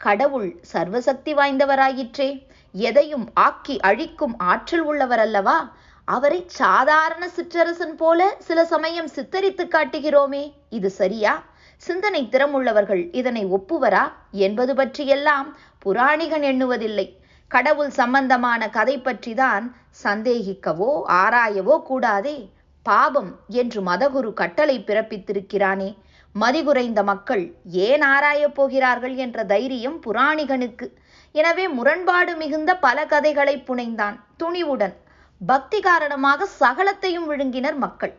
கடவுள் 0.00 0.60
சர்வசக்தி 0.72 1.34
வாய்ந்தவராயிற்றே 1.34 2.30
எதையும் 2.74 3.26
ஆக்கி 3.34 3.76
அழிக்கும் 3.80 4.38
ஆற்றல் 4.38 4.80
உள்ளவர் 4.80 5.18
அல்லவா 5.18 5.58
அவரை 6.08 6.40
சாதாரண 6.46 7.24
சிற்றரசன் 7.36 7.96
போல 7.96 8.36
சில 8.38 8.64
சமயம் 8.64 9.08
சித்தரித்து 9.08 9.64
காட்டுகிறோமே 9.66 10.44
இது 10.70 10.90
சரியா? 10.90 11.32
சிந்தனை 11.82 12.28
திறமுள்ளவர்கள் 12.30 13.08
இதனை 13.12 13.46
ஒப்புவரா? 13.46 14.04
என்பது 14.30 14.74
பற்றியெல்லாம் 14.74 15.48
புராணிகன் 15.78 16.42
எண்ணுவதில்லை. 16.42 17.06
கடவுள் 17.50 17.90
சம்பந்தமான 17.90 18.68
கதை 18.68 18.98
பற்றிதான் 18.98 19.64
சந்தேகிக்கவோ 20.04 21.02
ஆராயவோ 21.08 21.82
கூடாதே. 21.82 22.36
பாபம் 22.82 23.30
என்று 23.48 23.80
மதகுரு 23.82 24.32
கட்டளை 24.32 24.84
பிறப்பித்திருக்கிறானே. 24.86 25.90
மதிகுறைந்த 26.34 27.02
மக்கள் 27.02 27.44
ஏன் 27.64 28.02
ஆராயப் 28.02 28.54
போகிறார்கள் 28.54 29.14
என்ற 29.14 29.44
தைரியம் 29.44 30.02
புராணிகனுக்கு. 30.02 30.86
எனவே 31.32 31.68
முரண்பாடு 31.68 32.36
மிகுந்த 32.36 32.76
பல 32.76 33.06
கதைகளை 33.06 33.56
புனைந்தான். 33.66 34.16
துணிவுடன் 34.42 34.94
பக்தி 35.40 35.80
காரணமாக 35.80 36.48
சகலத்தையும் 36.60 37.26
விழுங்கினர் 37.28 37.76
மக்கள். 37.76 38.14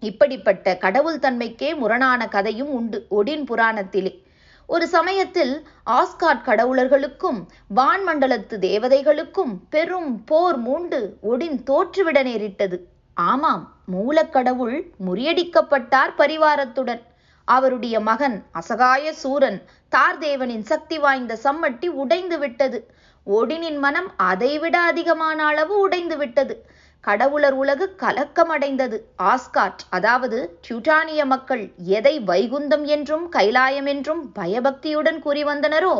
இப்படிப்பட்ட 0.00 0.76
கடவுள் 0.76 1.18
தன்மைக்கே 1.18 1.76
முரணான 1.76 2.28
கதையும் 2.28 2.68
உண்டு 2.68 3.06
ஒடின் 3.10 3.44
புராணத்திலே. 3.44 4.24
ஒரு 4.66 4.88
சமயத்தில் 4.88 5.66
ஆஸ்காட் 5.90 6.44
கடவுளர்களுக்கும் 6.44 7.46
வான்மண்டலத்து 7.76 8.56
தேவதைகளுக்கும் 8.60 9.56
பெரும் 9.70 10.24
போர் 10.24 10.58
மூண்டு 10.58 11.16
ஒடின் 11.22 11.62
தோற்றுவிட 11.62 12.22
நேரிட்டது. 12.22 12.88
ஆமாம் 13.14 13.74
மூலக்கடவுள் 13.92 14.82
முறியடிக்கப்பட்டார் 15.06 16.12
பரிவாரத்துடன். 16.18 17.02
அவருடைய 17.44 18.00
மகன் 18.00 18.44
அசகாய 18.52 19.12
சூரன் 19.12 19.62
தார்தேவனின் 19.96 20.62
சக்தி 20.62 20.98
வாய்ந்த 20.98 21.38
சம்மட்டி 21.44 21.86
உடைந்து 21.86 22.38
விட்டது 22.38 22.90
ஒடினின் 23.26 23.78
மனம் 23.78 24.12
அதைவிட 24.16 24.78
அதிகமான 24.80 25.46
அளவு 25.46 25.78
உடைந்து 25.80 26.16
விட்டது 26.16 26.66
கடவுளர் 27.06 27.56
உலகு 27.62 27.86
கலக்கமடைந்தது. 28.02 28.96
ஆஸ்காட் 29.32 29.82
அதாவது 29.90 30.38
டியூட்டானிய 30.66 31.24
மக்கள் 31.24 31.62
எதை 31.98 32.14
வைகுந்தம் 32.30 32.84
என்றும் 32.94 33.26
கைலாயம் 33.32 33.88
என்றும் 33.94 34.22
பயபக்தியுடன் 34.32 35.18
கூறி 35.18 35.44
வந்தனரோ 35.44 35.94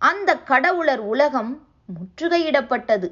அந்த 0.00 0.30
கடவுளர் 0.50 1.02
உலகம் 1.12 1.52
முற்றுகையிடப்பட்டது. 1.96 3.08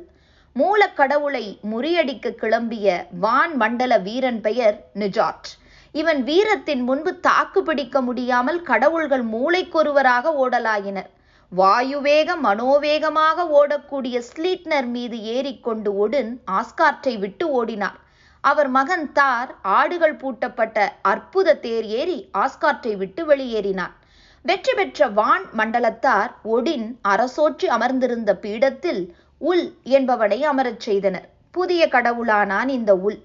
மூலக்கடவுளை 0.57 1.45
முறியடிக்க 1.73 2.27
கிளம்பிய 2.43 2.97
வான் 3.21 3.55
மண்டல 3.57 3.99
வீரன் 3.99 4.41
பெயர் 4.41 4.77
நிஜாட். 4.95 5.49
இவன் 5.95 6.21
வீரத்தின் 6.25 6.83
முன்பு 6.83 7.13
தாக்கு 7.21 7.61
பிடிக்க 7.63 8.01
முடியாமல் 8.01 8.61
கடவுள்கள் 8.63 9.25
மூளைக்கொருவராக 9.35 10.33
ஓடலாயினர். 10.45 11.11
வாயுவேக 11.59 12.29
மனோவேகமாக 12.45 13.45
ஓடக்கூடிய 13.59 14.17
ஸ்லீட்னர் 14.29 14.89
மீது 14.95 15.19
ஏறிக்கொண்டு 15.35 15.91
ஒடுன் 15.97 16.31
ஆஸ்கார்ட்டை 16.59 17.15
விட்டு 17.19 17.47
ஓடினார். 17.59 17.99
அவர் 18.45 18.69
மகன் 18.69 19.07
தார் 19.19 19.51
ஆடுகள் 19.77 20.17
பூட்டப்பட்ட 20.17 20.87
அற்புத 21.13 21.55
தேர் 21.67 21.87
ஏறி 22.01 22.19
ஆஸ்கார்ட்டை 22.43 22.95
விட்டு 22.97 23.23
வெளியேறினார். 23.27 23.95
வெற்றி 24.45 24.75
பெற்ற 24.75 25.09
வான் 25.19 25.47
மண்டலத்தார் 25.59 26.33
ஒடின் 26.57 26.89
அரசோற்றி 27.13 27.69
அமர்ந்திருந்த 27.77 28.35
பீடத்தில் 28.45 29.03
உல் 29.41 29.65
என்பவனை 29.97 30.41
அமரச் 30.43 30.85
செய்தனர். 30.89 31.27
புதிய 31.51 31.83
கடவுளானான் 31.87 32.71
இந்த 32.79 32.93
உல். 33.07 33.19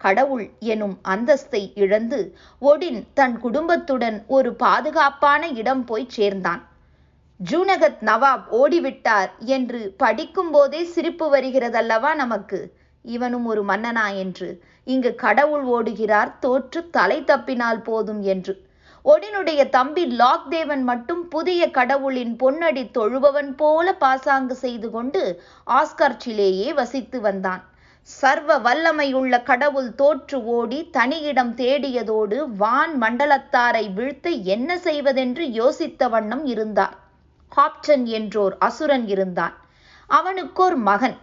கடவுள் 0.00 0.46
எனும் 0.72 0.96
அந்தஸ்தை 1.08 1.64
இழந்து 1.74 2.20
ஒடின் 2.62 3.00
தன் 3.14 3.38
குடும்பத்துடன் 3.40 4.18
ஒரு 4.26 4.50
பாதுகாப்பான 4.54 5.42
இடம் 5.60 5.84
போய் 5.84 6.12
சேர்ந்தான். 6.18 6.62
ஜூனகத் 7.40 8.00
நவாப் 8.00 8.48
ஓடிவிட்டார் 8.50 9.30
என்று 9.38 9.94
படிக்கும் 9.96 10.50
போதே 10.50 10.84
சிரிப்பு 10.84 11.32
வருகிறதல்லவா 11.34 12.14
நமக்கு? 12.14 12.58
இவனும் 13.04 13.46
ஒரு 13.46 13.64
மன்னனா 13.64 14.16
என்று. 14.16 14.48
இங்கு 14.84 15.14
கடவுள் 15.14 15.64
ஓடுகிறார் 15.66 16.38
தோற்று 16.40 16.90
தலை 16.90 17.22
தப்பினால் 17.22 17.82
போதும் 17.82 18.22
என்று. 18.22 18.54
ஒடினுடைய 19.04 19.68
தம்பி 19.68 20.16
லாக்தேவன் 20.18 20.82
மட்டும் 20.82 21.28
புதிய 21.28 21.70
கடவுளின் 21.70 22.36
பொன்னடி 22.36 22.90
தொழுபவன் 22.98 23.56
போல 23.56 23.94
பாசாங்கு 23.94 24.54
செய்து 24.54 24.90
கொண்டு 24.90 25.42
ஆஸ்கர்ச்சிலேயே 25.70 26.74
வசித்து 26.74 27.20
வந்தான். 27.20 27.62
சர்வ 28.02 28.58
வல்லமையுள்ள 28.58 29.42
கடவுள் 29.42 29.94
தோற்று 29.94 30.44
ஓடி 30.44 30.88
தனியிடம் 30.92 31.54
தேடியதோடு 31.54 32.56
வான் 32.56 33.02
மண்டலத்தாரை 33.02 33.92
வீழ்த்த 33.92 34.30
என்ன 34.30 34.78
செய்வதென்று 34.78 35.46
யோசித்த 35.46 36.08
வண்ணம் 36.08 36.46
இருந்தார் 36.46 36.96
ஹாப்டன் 37.56 38.04
என்றோர் 38.18 38.54
அசுரன் 38.58 39.06
இருந்தான். 39.08 39.54
அவனுக்கோர் 40.06 40.76
மகன். 40.76 41.16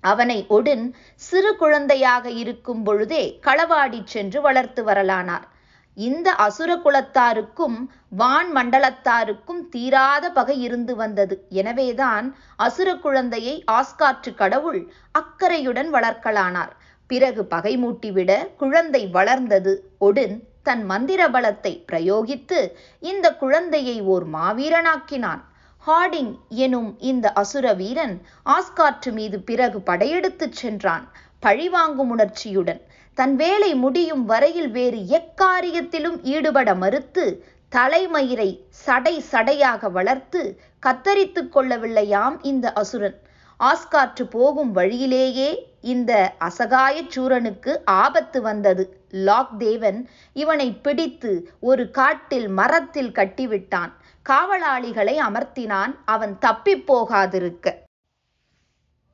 அவனை 0.00 0.46
ஒடின் 0.48 0.92
சிறு 1.14 1.56
குழந்தையாக 1.56 2.30
இருக்கும் 2.30 2.82
பொழுதே 2.82 3.40
களவாடிச் 3.42 4.06
சென்று 4.06 4.40
வளர்த்து 4.40 4.84
வரலானார். 4.84 5.46
இந்த 5.94 6.32
அசுர 6.32 6.70
குலத்தாருக்கும் 6.76 7.76
வான் 8.10 8.54
மண்டலத்தாருக்கும் 8.54 9.68
தீராத 9.70 10.30
பகை 10.30 10.62
இருந்து 10.62 10.96
வந்தது. 10.96 11.46
எனவேதான் 11.48 12.36
அசுர 12.56 12.94
குழந்தையை 12.94 13.64
ஆஸ்காற்று 13.72 14.34
கடவுள் 14.34 14.92
அக்கறையுடன் 15.12 15.92
வளர்க்கலானார். 15.92 16.72
பிறகு 17.06 17.44
பகை 17.44 17.74
மூட்டிவிட 17.84 18.56
குழந்தை 18.56 19.06
வளர்ந்தது. 19.06 19.72
ஒடின் 20.00 20.36
தன் 20.62 20.84
மந்திர 20.84 21.28
பலத்தை 21.28 21.72
பிரயோகித்து 21.92 22.58
இந்த 23.02 23.26
குழந்தையை 23.34 24.00
ஓர் 24.02 24.26
மாவீரனாக்கினான். 24.32 25.42
ஹார்டிங் 25.86 26.32
எனும் 26.48 26.90
இந்த 26.98 27.26
அசுர 27.32 27.72
வீரன் 27.72 28.14
ஆஸ்காற்று 28.46 29.12
மீது 29.12 29.40
பிறகு 29.40 29.80
படையெடுத்துச் 29.80 30.58
சென்றான் 30.60 31.04
பழிவாங்கும் 31.40 32.10
உணர்ச்சியுடன். 32.10 32.80
தன் 33.14 33.36
வேலை 33.36 33.74
முடியும் 33.74 34.24
வரையில் 34.24 34.70
வேறு 34.70 35.00
எக்காரியத்திலும் 35.18 36.18
ஈடுபட 36.22 36.74
மறுத்து 36.74 37.24
தலைமயிரை 37.72 38.50
சடை 38.68 39.14
சடையாக 39.32 39.90
வளர்த்து 39.90 40.42
கத்தரித்து 40.86 41.42
கொள்ளவில்லையாம் 41.54 42.36
இந்த 42.42 42.72
அசுரன். 42.72 43.18
ஆஸ்காற்று 43.60 44.22
போகும் 44.22 44.72
வழியிலேயே 44.72 45.76
இந்த 45.80 46.34
அசகாய 46.38 47.02
சூரனுக்கு 47.08 47.84
ஆபத்து 47.84 48.42
வந்தது. 48.42 49.00
லாக் 49.10 49.58
தேவன் 49.58 50.08
இவனை 50.32 50.72
பிடித்து 50.72 51.50
ஒரு 51.60 51.90
காட்டில் 51.90 52.48
மரத்தில் 52.48 53.10
கட்டிவிட்டான். 53.10 53.92
காவலாளிகளை 54.28 55.18
அமர்த்தினான். 55.18 55.94
அவன் 56.04 56.38
தப்பிப் 56.38 56.92
போகாதிருக்க. 56.92 57.74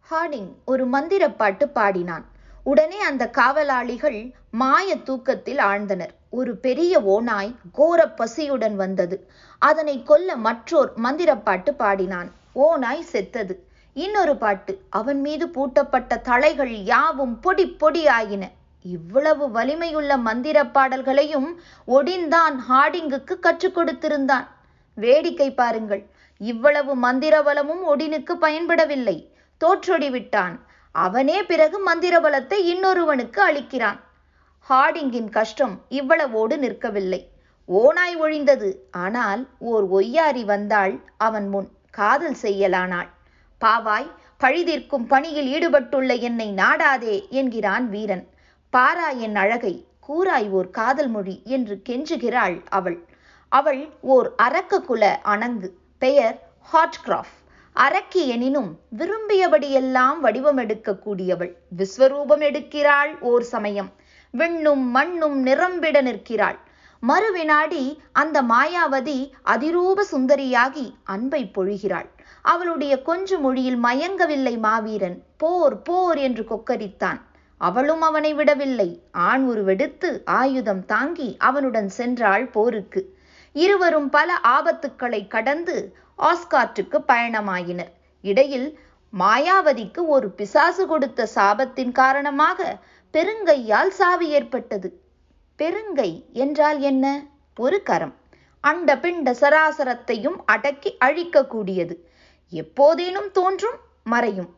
ஹார்டிங் 0.01 0.55
ஒரு 0.65 0.89
மந்திரப்பாட்டு 0.89 1.65
பாடினான். 1.65 2.25
உடனே 2.65 3.01
அந்த 3.01 3.31
காவலாளிகள் 3.31 4.33
மாய 4.51 4.97
தூக்கத்தில் 4.97 5.59
ஆழ்ந்தனர். 5.59 6.15
ஒரு 6.31 6.57
பெரிய 6.57 7.03
ஓநாய் 7.03 7.55
கோர 7.73 8.15
பசியுடன் 8.17 8.75
வந்தது. 8.75 9.31
அதனை 9.59 10.03
கொல்ல 10.03 10.37
மற்றோர் 10.37 10.93
மந்திரப்பாட்டு 11.03 11.71
பாடினான். 11.71 12.33
ஓநாய் 12.53 13.03
செத்தது. 13.03 13.66
இன்னொரு 14.03 14.37
பாட்டு 14.37 14.73
அவன் 14.91 15.21
மீது 15.21 15.45
பூட்டப்பட்ட 15.47 16.21
தலைகள் 16.21 16.73
யாவும் 16.83 17.41
பொடி 17.41 17.65
பொடி 17.67 18.07
ஆயின 18.07 18.45
இவ்வளவு 18.83 19.51
வலிமையுள்ள 19.51 20.17
மந்திர 20.17 20.67
பாடல்களையும் 20.67 21.49
ஒடின்தான் 21.87 22.57
ஹாடிங்குக்கு 22.69 23.39
கற்றுக் 23.39 23.77
கொடுத்திருந்தான். 23.79 24.47
வேடிக்கை 24.95 25.49
பாருங்கள். 25.55 26.03
இவ்வளவு 26.41 26.93
மந்திரபலமும் 26.97 27.83
ஒடினுக்கு 27.93 28.35
பயன்படவில்லை. 28.41 29.17
தோற்றொடி 29.57 30.11
விட்டான். 30.11 30.61
அவனே 30.93 31.43
பிறகு 31.43 31.81
மந்திரபலத்தை 31.89 32.61
இன்னொருவனுக்கு 32.75 33.43
அளிக்கிறான். 33.49 34.01
ஹார்டிங்கின் 34.71 35.31
கஷ்டம் 35.31 35.75
இவ்வளவோடு 35.91 36.57
நிற்கவில்லை. 36.67 37.23
ஓனாய் 37.69 38.17
ஒழிந்தது. 38.21 38.71
ஆனால் 38.91 39.49
ஓர் 39.59 39.91
ஒய்யாரி 39.91 40.45
வந்தாள் 40.45 40.97
அவன் 41.17 41.49
முன். 41.49 41.71
காதல் 41.91 42.41
செய்யலானாள். 42.43 43.11
பாவாய் 43.61 44.09
பழிதீர்க்கும் 44.41 45.07
பணியில் 45.09 45.49
ஈடுபட்டுள்ள 45.53 46.15
என்னை 46.21 46.49
நாடாதே 46.53 47.29
என்கிறான் 47.31 47.89
வீரன். 47.89 48.25
பாரா 48.73 49.09
என் 49.17 49.37
அழகை 49.37 49.75
கூறாய் 50.09 50.49
ஓர் 50.51 50.69
காதல் 50.71 51.09
மொழி 51.09 51.43
என்று 51.45 51.75
கெஞ்சுகிறாள் 51.89 52.57
அவள். 52.69 52.99
அவள் 53.49 53.83
ஓர் 54.15 54.29
அரக்க 54.37 54.81
குல 54.81 55.21
அணங்கு 55.25 55.69
பெயர் 55.99 56.37
ஹாட்கிராஃப் 56.73 57.35
அரக்கி 57.77 58.23
எனினும் 58.27 58.71
விரும்பியபடியெல்லாம் 58.99 60.19
வடிவம் 60.21 60.59
எடுக்கக்கூடியவள். 60.59 61.53
விஸ்வரூபம் 61.79 62.45
எடுக்கிறாள் 62.51 63.13
ஓர் 63.21 63.43
சமயம். 63.43 63.91
விண்ணும் 64.35 64.85
மண்ணும் 64.97 65.39
நிரம்பிட 65.47 66.01
நிற்கிறாள். 66.03 66.59
மறுவினாடி 67.03 67.85
அந்த 68.13 68.43
மாயாவதி 68.43 69.19
அதிரூப 69.45 70.05
சுந்தரியாகி 70.13 70.87
அன்பை 71.05 71.43
பொழிகிறாள். 71.57 72.09
அவளுடைய 72.47 73.03
கொஞ்சு 73.03 73.39
மொழியில் 73.39 73.79
மயங்கவில்லை 73.85 74.59
மாவீரன். 74.59 75.23
போர் 75.37 75.83
போர் 75.83 76.19
என்று 76.19 76.43
கொக்கரித்தான். 76.43 77.21
அவளும் 77.59 78.03
அவனை 78.03 78.35
விடவில்லை. 78.35 79.03
ஆண் 79.13 79.45
உருவெடுத்து 79.45 80.23
ஆயுதம் 80.25 80.85
தாங்கி 80.85 81.37
அவனுடன் 81.39 81.91
சென்றாள் 81.97 82.51
போருக்கு. 82.51 83.03
இருவரும் 83.53 84.11
பல 84.11 84.39
ஆபத்துக்களை 84.43 85.27
கடந்து 85.27 85.97
ஆஸ்கார்ட்டுக்கு 86.19 86.99
பயணமாயினர். 87.09 87.93
இடையில் 88.23 88.79
மாயாவதிக்கு 89.19 90.07
ஒரு 90.07 90.31
பிசாசு 90.31 90.87
கொடுத்த 90.87 91.29
சாபத்தின் 91.35 91.93
காரணமாக 91.93 92.79
பெருங்கையால் 93.13 93.89
சாவு 93.89 94.29
ஏற்பட்டது. 94.29 94.91
பெருங்கை 95.59 96.13
என்றால் 96.33 96.81
என்ன? 96.81 97.25
ஒரு 97.57 97.83
கரம். 97.83 98.15
அண்ட 98.61 98.97
பிண்ட 98.97 99.35
சராசரத்தையும் 99.41 100.39
அடக்கி 100.47 100.97
அழிக்கக்கூடியது. 101.05 101.97
எப்போதேனும் 102.53 103.31
தோன்றும் 103.31 103.79
மறையும். 104.05 104.51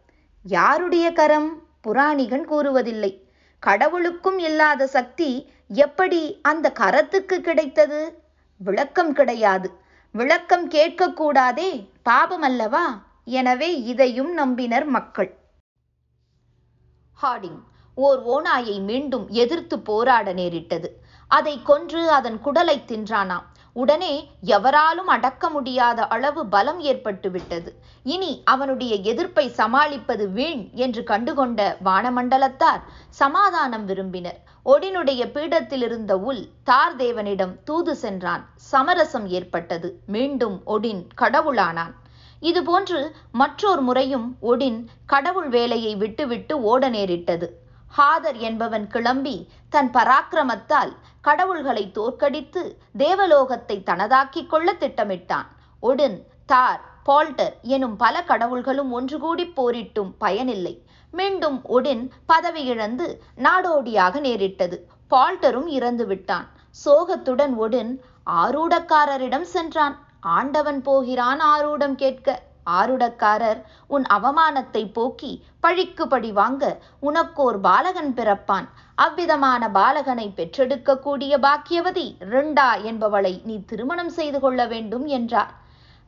யாருடைய 0.43 1.13
கரம்? 1.13 1.63
புராணிகன் 1.81 2.51
கூறுவதில்லை. 2.51 3.13
கடவுளுக்கும் 3.63 4.39
இல்லாத 4.39 4.87
சக்தி 4.87 5.51
எப்படி 5.69 6.39
அந்த 6.43 6.73
கரத்துக்கு 6.81 7.37
கிடைத்தது? 7.39 8.23
விளக்கம் 8.57 9.13
கிடையாது. 9.13 9.71
விளக்கம் 10.13 10.69
கேட்கக்கூடாதே 10.69 11.71
பாபம் 12.03 12.43
அல்லவா 12.43 13.07
எனவே 13.25 13.83
இதையும் 13.83 14.39
நம்பினர் 14.39 14.87
மக்கள். 14.87 15.31
ஹார்டிங் 17.13 17.61
ஓர் 17.95 18.21
ஓநாயை 18.27 18.81
மீண்டும் 18.81 19.29
எதிர்த்து 19.29 19.79
போராட 19.79 20.33
நேரிட்டது. 20.33 21.01
அதை 21.29 21.63
கொன்று 21.63 22.11
அதன் 22.11 22.39
குடலை 22.45 22.77
தின்றானாம். 22.87 23.47
உடனே 23.79 24.31
எவராலும் 24.41 25.07
அடக்க 25.07 25.49
முடியாத 25.49 26.07
அளவு 26.07 26.47
பலம் 26.47 26.81
ஏற்பட்டுவிட்டது 26.81 27.71
இனி 28.03 28.43
அவனுடைய 28.45 28.95
எதிர்ப்பை 28.95 29.49
சமாளிப்பது 29.49 30.31
வீண் 30.31 30.69
என்று 30.75 31.03
கண்டுகொண்ட 31.05 31.77
வானமண்டலத்தார் 31.85 32.83
சமாதானம் 33.09 33.85
விரும்பினர். 33.85 34.39
ஒடினுடைய 34.65 35.23
பீடத்திலிருந்த 35.35 36.13
உல் 36.13 36.49
தார் 36.65 36.97
தார்தேவனிடம் 36.97 37.55
தூது 37.65 37.95
சென்றான். 37.97 38.43
சமரசம் 38.55 39.29
ஏற்பட்டது. 39.29 39.89
மீண்டும் 40.07 40.63
ஒடின் 40.67 41.03
கடவுளானான். 41.21 41.95
இதுபோன்று 42.43 43.01
மற்றொரு 43.33 43.83
முறையும் 43.83 44.37
ஒடின் 44.43 44.85
கடவுள் 45.07 45.49
வேலையை 45.49 45.97
விட்டுவிட்டு 45.97 46.63
ஓட 46.63 46.89
நேரிட்டது. 46.89 47.67
ஹாதர் 47.97 48.37
என்பவன் 48.37 48.87
கிளம்பி 48.87 49.49
தன் 49.71 49.91
பராக்கிரமத்தால் 49.91 50.93
கடவுள்களை 51.21 51.91
தோற்கடித்து 51.91 52.79
தேவலோகத்தை 52.99 53.83
தனதாக்கிக் 53.87 54.47
கொள்ள 54.47 54.73
திட்டமிட்டான். 54.73 55.49
ஒடின் 55.83 56.19
தார் 56.47 56.81
பால்டர் 57.03 57.57
எனும் 57.63 57.97
பல 57.97 58.25
கடவுள்களும் 58.29 58.91
ஒன்று 58.91 59.19
கூடி 59.19 59.45
போரிட்டும் 59.45 60.13
பயனில்லை. 60.19 60.83
மீண்டும் 61.11 61.61
ஒடின் 61.69 62.11
பதவி 62.27 62.65
இழந்து 62.65 63.23
நாடோடியாக 63.37 64.21
நேரிட்டது. 64.21 64.89
பால்டரும் 65.11 65.67
இறந்து 65.67 66.07
விட்டான். 66.07 66.47
சோகத்துடன் 66.85 67.55
ஒடின் 67.61 67.93
ஆரூடக்காரரிடம் 68.27 69.49
சென்றான். 69.55 69.97
ஆண்டவன் 70.21 70.83
போகிறான் 70.83 71.41
ஆரூடம் 71.41 71.95
கேட்க. 71.95 72.43
ஆருடக்காரர் 72.79 73.61
உன் 73.87 74.05
அவமானத்தை 74.17 74.83
போக்கி 74.93 75.33
பழிக்கு 75.61 76.07
பழி 76.09 76.33
வாங்க 76.33 76.65
உனக்கோர் 77.01 77.59
பாலகன் 77.61 78.13
பிறப்பான். 78.15 78.67
அவ்விதமான 78.95 79.63
பாலகனை 79.69 80.27
பெற்றெடுக்கக்கூடிய 80.37 81.33
பாக்கியவதி 81.47 82.07
ரெண்டா 82.35 82.69
என்பவளை 82.83 83.35
நீ 83.45 83.57
திருமணம் 83.65 84.13
செய்து 84.19 84.41
கொள்ள 84.41 84.67
வேண்டும் 84.67 85.07
என்றார். 85.19 85.53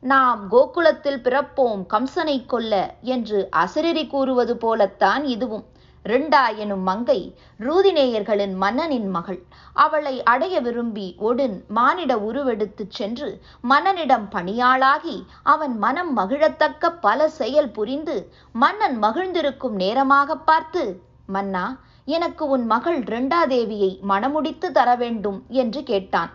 நாம் 0.03 0.39
கோகுலத்தில் 0.51 1.21
பிறப்போம் 1.25 1.81
கம்சனை 1.93 2.37
கொல்ல 2.45 2.73
என்று 3.15 3.39
அசரிரி 3.63 4.07
கூறுவது 4.07 4.55
போலத்தான் 4.57 5.23
இதுவும். 5.23 5.65
ரிண்டா 6.05 6.55
எனும் 6.55 6.81
மங்கை 6.81 7.17
ரூதிநேயர்களின் 7.59 8.53
மன்னனின் 8.55 9.09
மகள். 9.09 9.39
அவளை 9.73 10.23
அடைய 10.23 10.55
விரும்பி 10.61 11.15
ஒடின் 11.19 11.57
மானிட 11.67 12.17
உருவெடுத்துச் 12.17 12.95
சென்று 12.99 13.29
மன்னனிடம் 13.69 14.25
பணியாளாகி 14.31 15.17
அவன் 15.43 15.77
மனம் 15.77 16.11
மகிழத்தக்க 16.17 16.93
பல 17.01 17.29
செயல் 17.29 17.71
புரிந்து 17.71 18.17
மன்னன் 18.53 18.97
மகிழ்ந்திருக்கும் 19.03 19.77
நேரமாக 19.83 20.35
பார்த்து 20.35 20.83
மன்னா 21.27 21.65
எனக்கு 22.05 22.43
உன் 22.47 22.65
மகள் 22.65 22.99
ரெண்டாதேவியை 22.99 23.91
மணமுடித்து 24.09 24.69
தர 24.71 24.95
வேண்டும் 24.95 25.43
என்று 25.47 25.83
கேட்டான். 25.83 26.31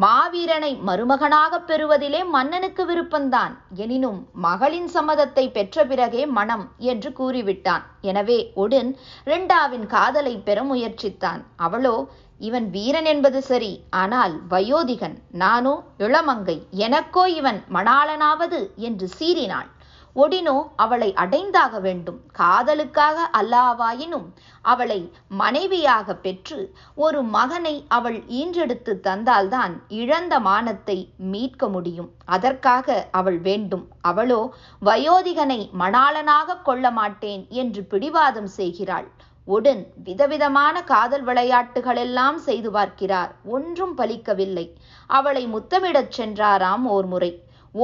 மாவீரனை 0.00 0.78
மருமகனாகப் 0.86 1.66
பெறுவதிலே 1.66 2.24
மன்னனுக்கு 2.24 2.86
விருப்பந்தான். 2.86 3.52
எனினும் 3.74 4.26
மகளின் 4.32 4.88
சம்மதத்தை 4.94 5.50
பெற்ற 5.50 5.84
பிறகே 5.84 6.26
மனம் 6.26 6.72
என்று 6.78 7.10
கூறிவிட்டான். 7.10 7.82
எனவே 8.00 8.52
ஒடின் 8.54 8.96
ரெண்டாவின் 9.26 9.86
காதலை 9.86 10.36
பெற 10.36 10.62
முயற்சித்தான். 10.62 11.42
அவளோ 11.56 12.06
இவன் 12.38 12.70
வீரன் 12.70 13.04
என்பது 13.04 13.42
சரி 13.42 13.80
ஆனால் 13.90 14.34
வயோதிகன் 14.50 15.16
நானோ 15.32 15.82
இளமங்கை 15.98 16.58
எனக்கோ 16.70 17.28
இவன் 17.30 17.62
மணாளனாவது 17.74 18.60
என்று 18.76 19.08
சீறினாள். 19.18 19.70
ஒடினோ 20.16 20.54
அவளை 20.76 21.08
அடைந்தாக 21.14 21.80
வேண்டும். 21.80 22.18
காதலுக்காக 22.32 23.30
அல்லாவாயினும் 23.38 24.26
அவளை 24.62 25.12
மனைவியாக 25.28 26.14
பெற்று 26.14 26.60
ஒரு 26.94 27.22
மகனை 27.22 27.74
அவள் 27.88 28.18
ஈன்றெடுத்து 28.40 28.94
தந்தால்தான் 29.08 29.74
இழந்த 29.88 30.40
மானத்தை 30.40 30.98
மீட்க 31.16 31.68
முடியும். 31.68 32.10
அதற்காக 32.24 33.08
அவள் 33.10 33.38
வேண்டும். 33.38 33.84
அவளோ 34.00 34.40
வயோதிகனை 34.84 35.60
மணாளனாக 35.78 36.58
கொள்ள 36.62 36.90
மாட்டேன் 36.90 37.46
என்று 37.48 37.82
பிடிவாதம் 37.84 38.50
செய்கிறாள். 38.58 39.08
உடன் 39.44 39.82
விதவிதமான 40.04 40.76
காதல் 40.82 41.24
விளையாட்டுகளெல்லாம் 41.24 42.38
செய்து 42.46 42.70
பார்க்கிறார். 42.70 43.32
ஒன்றும் 43.44 43.92
பலிக்கவில்லை. 43.98 44.64
அவளை 45.10 45.42
முத்தமிடச் 45.46 46.14
சென்றாராம் 46.16 46.86
ஓர் 46.94 47.06
முறை. 47.06 47.30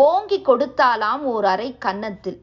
ஓங்கி 0.00 0.36
கொடுத்தாலாம் 0.44 1.22
ஓர் 1.30 1.44
அறை 1.44 1.78
கன்னத்தில். 1.78 2.36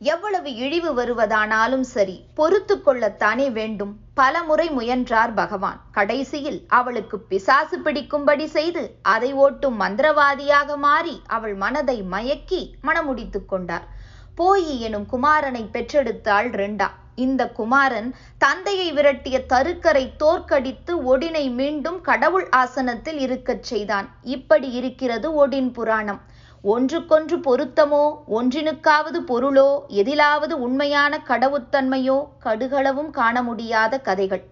எவ்வளவு 0.00 0.50
இழிவு 0.54 0.90
வருவதானாலும் 0.98 1.86
சரி 1.94 2.14
பொறுத்து 2.34 2.82
கொள்ளத்தானே 2.82 3.50
வேண்டும். 3.50 3.96
பல 4.14 4.42
முறை 4.42 4.68
முயன்றார் 4.70 5.34
பகவான். 5.34 5.80
கடைசியில் 5.92 6.60
அவளுக்கு 6.68 7.18
பிசாசு 7.18 7.78
பிடிக்கும்படி 7.78 8.46
செய்து 8.56 8.84
அதை 9.02 9.34
ஓட்டும் 9.34 9.80
மந்திரவாதியாக 9.80 10.76
மாறி 10.76 11.22
அவள் 11.26 11.54
மனதை 11.54 11.98
மயக்கி 12.02 12.62
மணமுடித்துக் 12.82 13.50
கொண்டார். 13.52 13.86
போயி 14.34 14.80
எனும் 14.80 15.06
குமாரனை 15.12 15.64
பெற்றெடுத்தாள் 15.74 16.50
ரெண்டா. 16.62 16.90
இந்த 17.16 17.48
குமாரன் 17.48 18.14
தந்தையை 18.38 18.92
விரட்டிய 18.92 19.38
தருக்கரை 19.48 20.16
தோற்கடித்து 20.16 20.92
ஒடினை 21.02 21.50
மீண்டும் 21.50 22.00
கடவுள் 22.00 22.48
ஆசனத்தில் 22.48 23.18
இருக்கச் 23.18 23.62
செய்தான். 23.62 24.08
இப்படி 24.22 24.70
இருக்கிறது 24.70 25.46
ஒடின் 25.46 25.72
புராணம். 25.72 26.20
ஒன்றுக்கொன்று 26.64 27.36
பொருத்தமோ 27.36 28.04
ஒன்றினுக்காவது 28.28 29.20
பொருளோ 29.26 29.68
எதிலாவது 29.88 30.60
உண்மையான 30.60 31.22
கடவுத்தன்மையோ 31.28 32.26
கடுகளவும் 32.44 33.10
காண 33.10 33.42
முடியாத 33.42 34.00
கதைகள். 34.00 34.42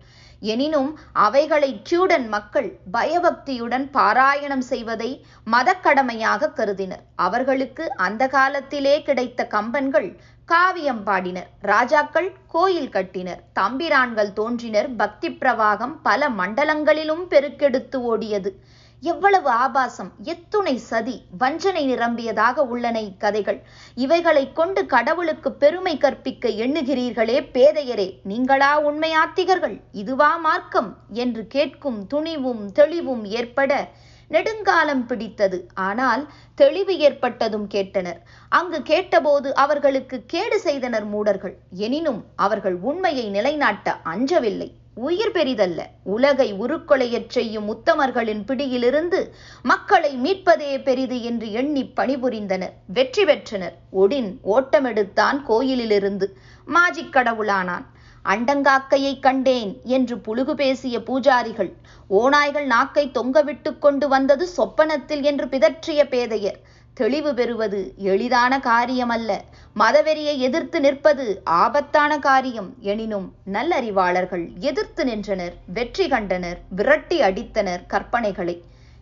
எனினும் 0.40 0.98
அவைகளை 1.12 1.82
கியூடன் 1.90 2.28
மக்கள் 2.28 2.78
பயபக்தியுடன் 2.90 3.90
பாராயணம் 3.92 4.64
செய்வதை 4.72 5.24
மதக்கடமையாக 5.52 6.52
கருதினர். 6.52 7.02
அவர்களுக்கு 7.14 7.96
அந்த 7.96 8.28
காலத்திலே 8.28 9.02
கிடைத்த 9.02 9.46
கம்பன்கள் 9.50 10.16
காவியம் 10.48 11.04
பாடினர். 11.04 11.48
ராஜாக்கள் 11.62 12.32
கோயில் 12.46 12.88
கட்டினர். 12.88 13.40
தம்பிரான்கள் 13.52 14.32
தோன்றினர். 14.32 14.88
பக்தி 14.96 15.28
பிரவாகம் 15.30 15.94
பல 16.02 16.28
மண்டலங்களிலும் 16.28 17.24
பெருக்கெடுத்து 17.30 17.96
ஓடியது. 18.10 18.50
எவ்வளவு 19.02 19.48
ஆபாசம். 19.48 20.10
எத்துணை 20.22 20.76
சதி. 20.76 21.22
வஞ்சனை 21.38 21.82
நிரம்பியதாக 21.94 22.54
உள்ளன 22.66 23.00
இக்கதைகள். 23.00 23.60
இவைகளை 23.94 24.52
கொண்டு 24.52 24.86
கடவுளுக்கு 24.86 25.52
பெருமை 25.52 25.98
கற்பிக்க 25.98 26.48
எண்ணுகிறீர்களே 26.48 27.38
பேதையரே. 27.52 28.08
நீங்களா 28.22 28.70
உண்மையாத்திகர்கள்? 28.80 29.80
இதுவா 29.92 30.36
மார்க்கம்? 30.36 30.96
என்று 31.12 31.46
கேட்கும் 31.46 32.06
துணிவும் 32.06 32.72
தெளிவும் 32.72 33.24
ஏற்பட 33.24 33.72
நெடுங்காலம் 34.28 35.06
பிடித்தது. 35.06 35.58
ஆனால் 35.74 36.22
தெளிவு 36.54 36.98
ஏற்பட்டதும் 36.98 37.68
கேட்டனர். 37.74 38.18
அங்கு 38.48 38.82
கேட்டபோது 38.82 39.54
அவர்களுக்கு 39.54 40.22
கேடு 40.26 40.60
செய்தனர் 40.60 41.06
மூடர்கள். 41.06 41.56
எனினும் 41.70 42.24
அவர்கள் 42.36 42.74
உண்மையை 42.74 43.28
நிலைநாட்ட 43.28 43.96
அஞ்சவில்லை. 44.04 44.68
உயிர் 44.94 45.32
பெரிதல்ல. 45.32 45.80
உலகை 46.04 46.54
உருக்கொலையச் 46.54 47.28
செய்யும் 47.28 47.68
உத்தமர்களின் 47.74 48.44
பிடியிலிருந்து 48.44 49.20
மக்களை 49.62 50.10
மீட்பதே 50.16 50.82
பெரிது 50.82 51.22
என்று 51.22 51.52
எண்ணி 51.52 51.84
பணிபுரிந்தனர். 51.96 52.74
வெற்றி 52.86 53.24
பெற்றனர். 53.24 53.76
ஒடின் 53.92 54.30
ஓட்டமெடுத்தான் 54.54 55.42
கோயிலிலிருந்து. 55.42 56.28
மாஜிக் 56.66 57.12
கடவுளானான். 57.12 57.86
அண்டங்காக்கையை 58.32 59.12
கண்டேன் 59.18 59.70
என்று 59.96 60.16
புழுகு 60.18 60.54
பேசிய 60.54 60.98
பூஜாரிகள் 60.98 61.70
ஓநாய்கள் 62.10 62.66
நாக்கை 62.66 63.04
தொங்கவிட்டு 63.14 63.78
கொண்டு 63.78 64.08
வந்தது 64.08 64.48
சொப்பனத்தில் 64.56 65.22
என்று 65.22 65.46
பிதற்றிய 65.46 66.02
பேதையர் 66.08 66.58
தெளிவு 66.94 67.34
பெறுவது 67.34 67.80
எளிதான 67.96 68.52
காரியமல்ல. 68.60 69.30
மதவெறியை 69.76 70.34
எதிர்த்து 70.38 70.80
நிற்பது 70.80 71.26
ஆபத்தான 71.44 72.18
காரியம். 72.18 72.70
எனினும் 72.80 73.28
நல்லறிவாளர்கள் 73.52 74.44
எதிர்த்து 74.60 75.04
நின்றனர் 75.04 75.54
வெற்றி 75.74 76.08
கண்டனர் 76.08 76.58
விரட்டி 76.70 77.18
அடித்தனர் 77.20 77.84
கற்பனைகளை. 77.88 78.56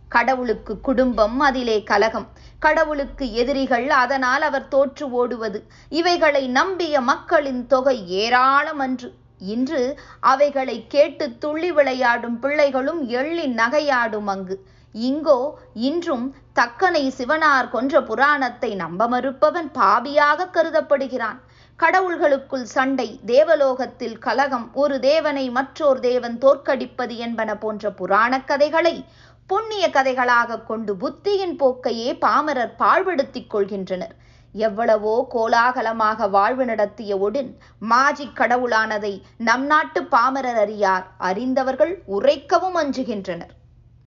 கடவுளுக்கு 0.09 0.81
குடும்பம் 0.81 1.39
அதிலே 1.39 1.83
கலகம். 1.83 2.27
கடவுளுக்கு 2.59 3.33
எதிரிகள் 3.33 3.89
அதனால் 3.89 4.41
அவர் 4.41 4.67
தோற்று 4.67 5.11
ஓடுவது. 5.11 5.59
இவைகளை 5.89 6.47
நம்பிய 6.47 7.01
மக்களின் 7.01 7.67
தொகை 7.67 8.09
ஏராளம் 8.09 8.79
அன்று 8.79 9.13
இன்று 9.39 9.99
அவைகளை 10.19 10.85
கேட்டு 10.87 11.37
துள்ளி 11.37 11.71
விளையாடும் 11.71 12.39
பிள்ளைகளும் 12.39 13.07
எள்ளி 13.07 13.47
நகையாடும் 13.47 14.25
அங்கு. 14.25 14.63
இங்கோ 14.93 15.39
இன்றும் 15.73 16.35
தக்கனை 16.59 17.03
சிவனார் 17.17 17.69
கொன்ற 17.69 18.01
புராணத்தை 18.03 18.75
நம்ப 18.75 19.07
மறுப்பவன் 19.07 19.69
பாபியாக 19.73 20.49
கருதப்படுகிறான். 20.53 21.39
கடவுள்களுக்குள் 21.79 22.63
சண்டை 22.63 23.19
தேவலோகத்தில் 23.25 24.17
கலகம் 24.17 24.69
ஒரு 24.73 24.99
தேவனை 24.99 25.49
மற்றோர் 25.49 25.99
தேவன் 25.99 26.37
தோற்கடிப்பது 26.37 27.15
என்பன 27.15 27.57
போன்ற 27.57 27.91
புராணக் 27.91 28.47
கதைகளை 28.47 29.05
புண்ணிய 29.47 29.89
கதைகளாக 29.89 30.63
கொண்டு 30.63 30.93
புத்தியின் 30.95 31.55
போக்கையே 31.59 32.09
பாமரர் 32.19 32.73
பாழ்படுத்திக் 32.79 33.51
கொள்கின்றனர். 33.53 34.15
எவ்வளவோ 34.51 35.27
கோலாகலமாக 35.29 36.27
வாழ்வு 36.27 36.65
நடத்திய 36.65 37.17
ஒடின் 37.17 37.51
மாஜிக் 37.89 38.35
கடவுளானதை 38.35 39.21
நம் 39.37 39.65
நாட்டு 39.65 40.03
பாமரர் 40.03 40.59
அறியார். 40.65 41.05
அறிந்தவர்கள் 41.17 42.03
உரைக்கவும் 42.07 42.77
அஞ்சுகின்றனர். 42.83 43.53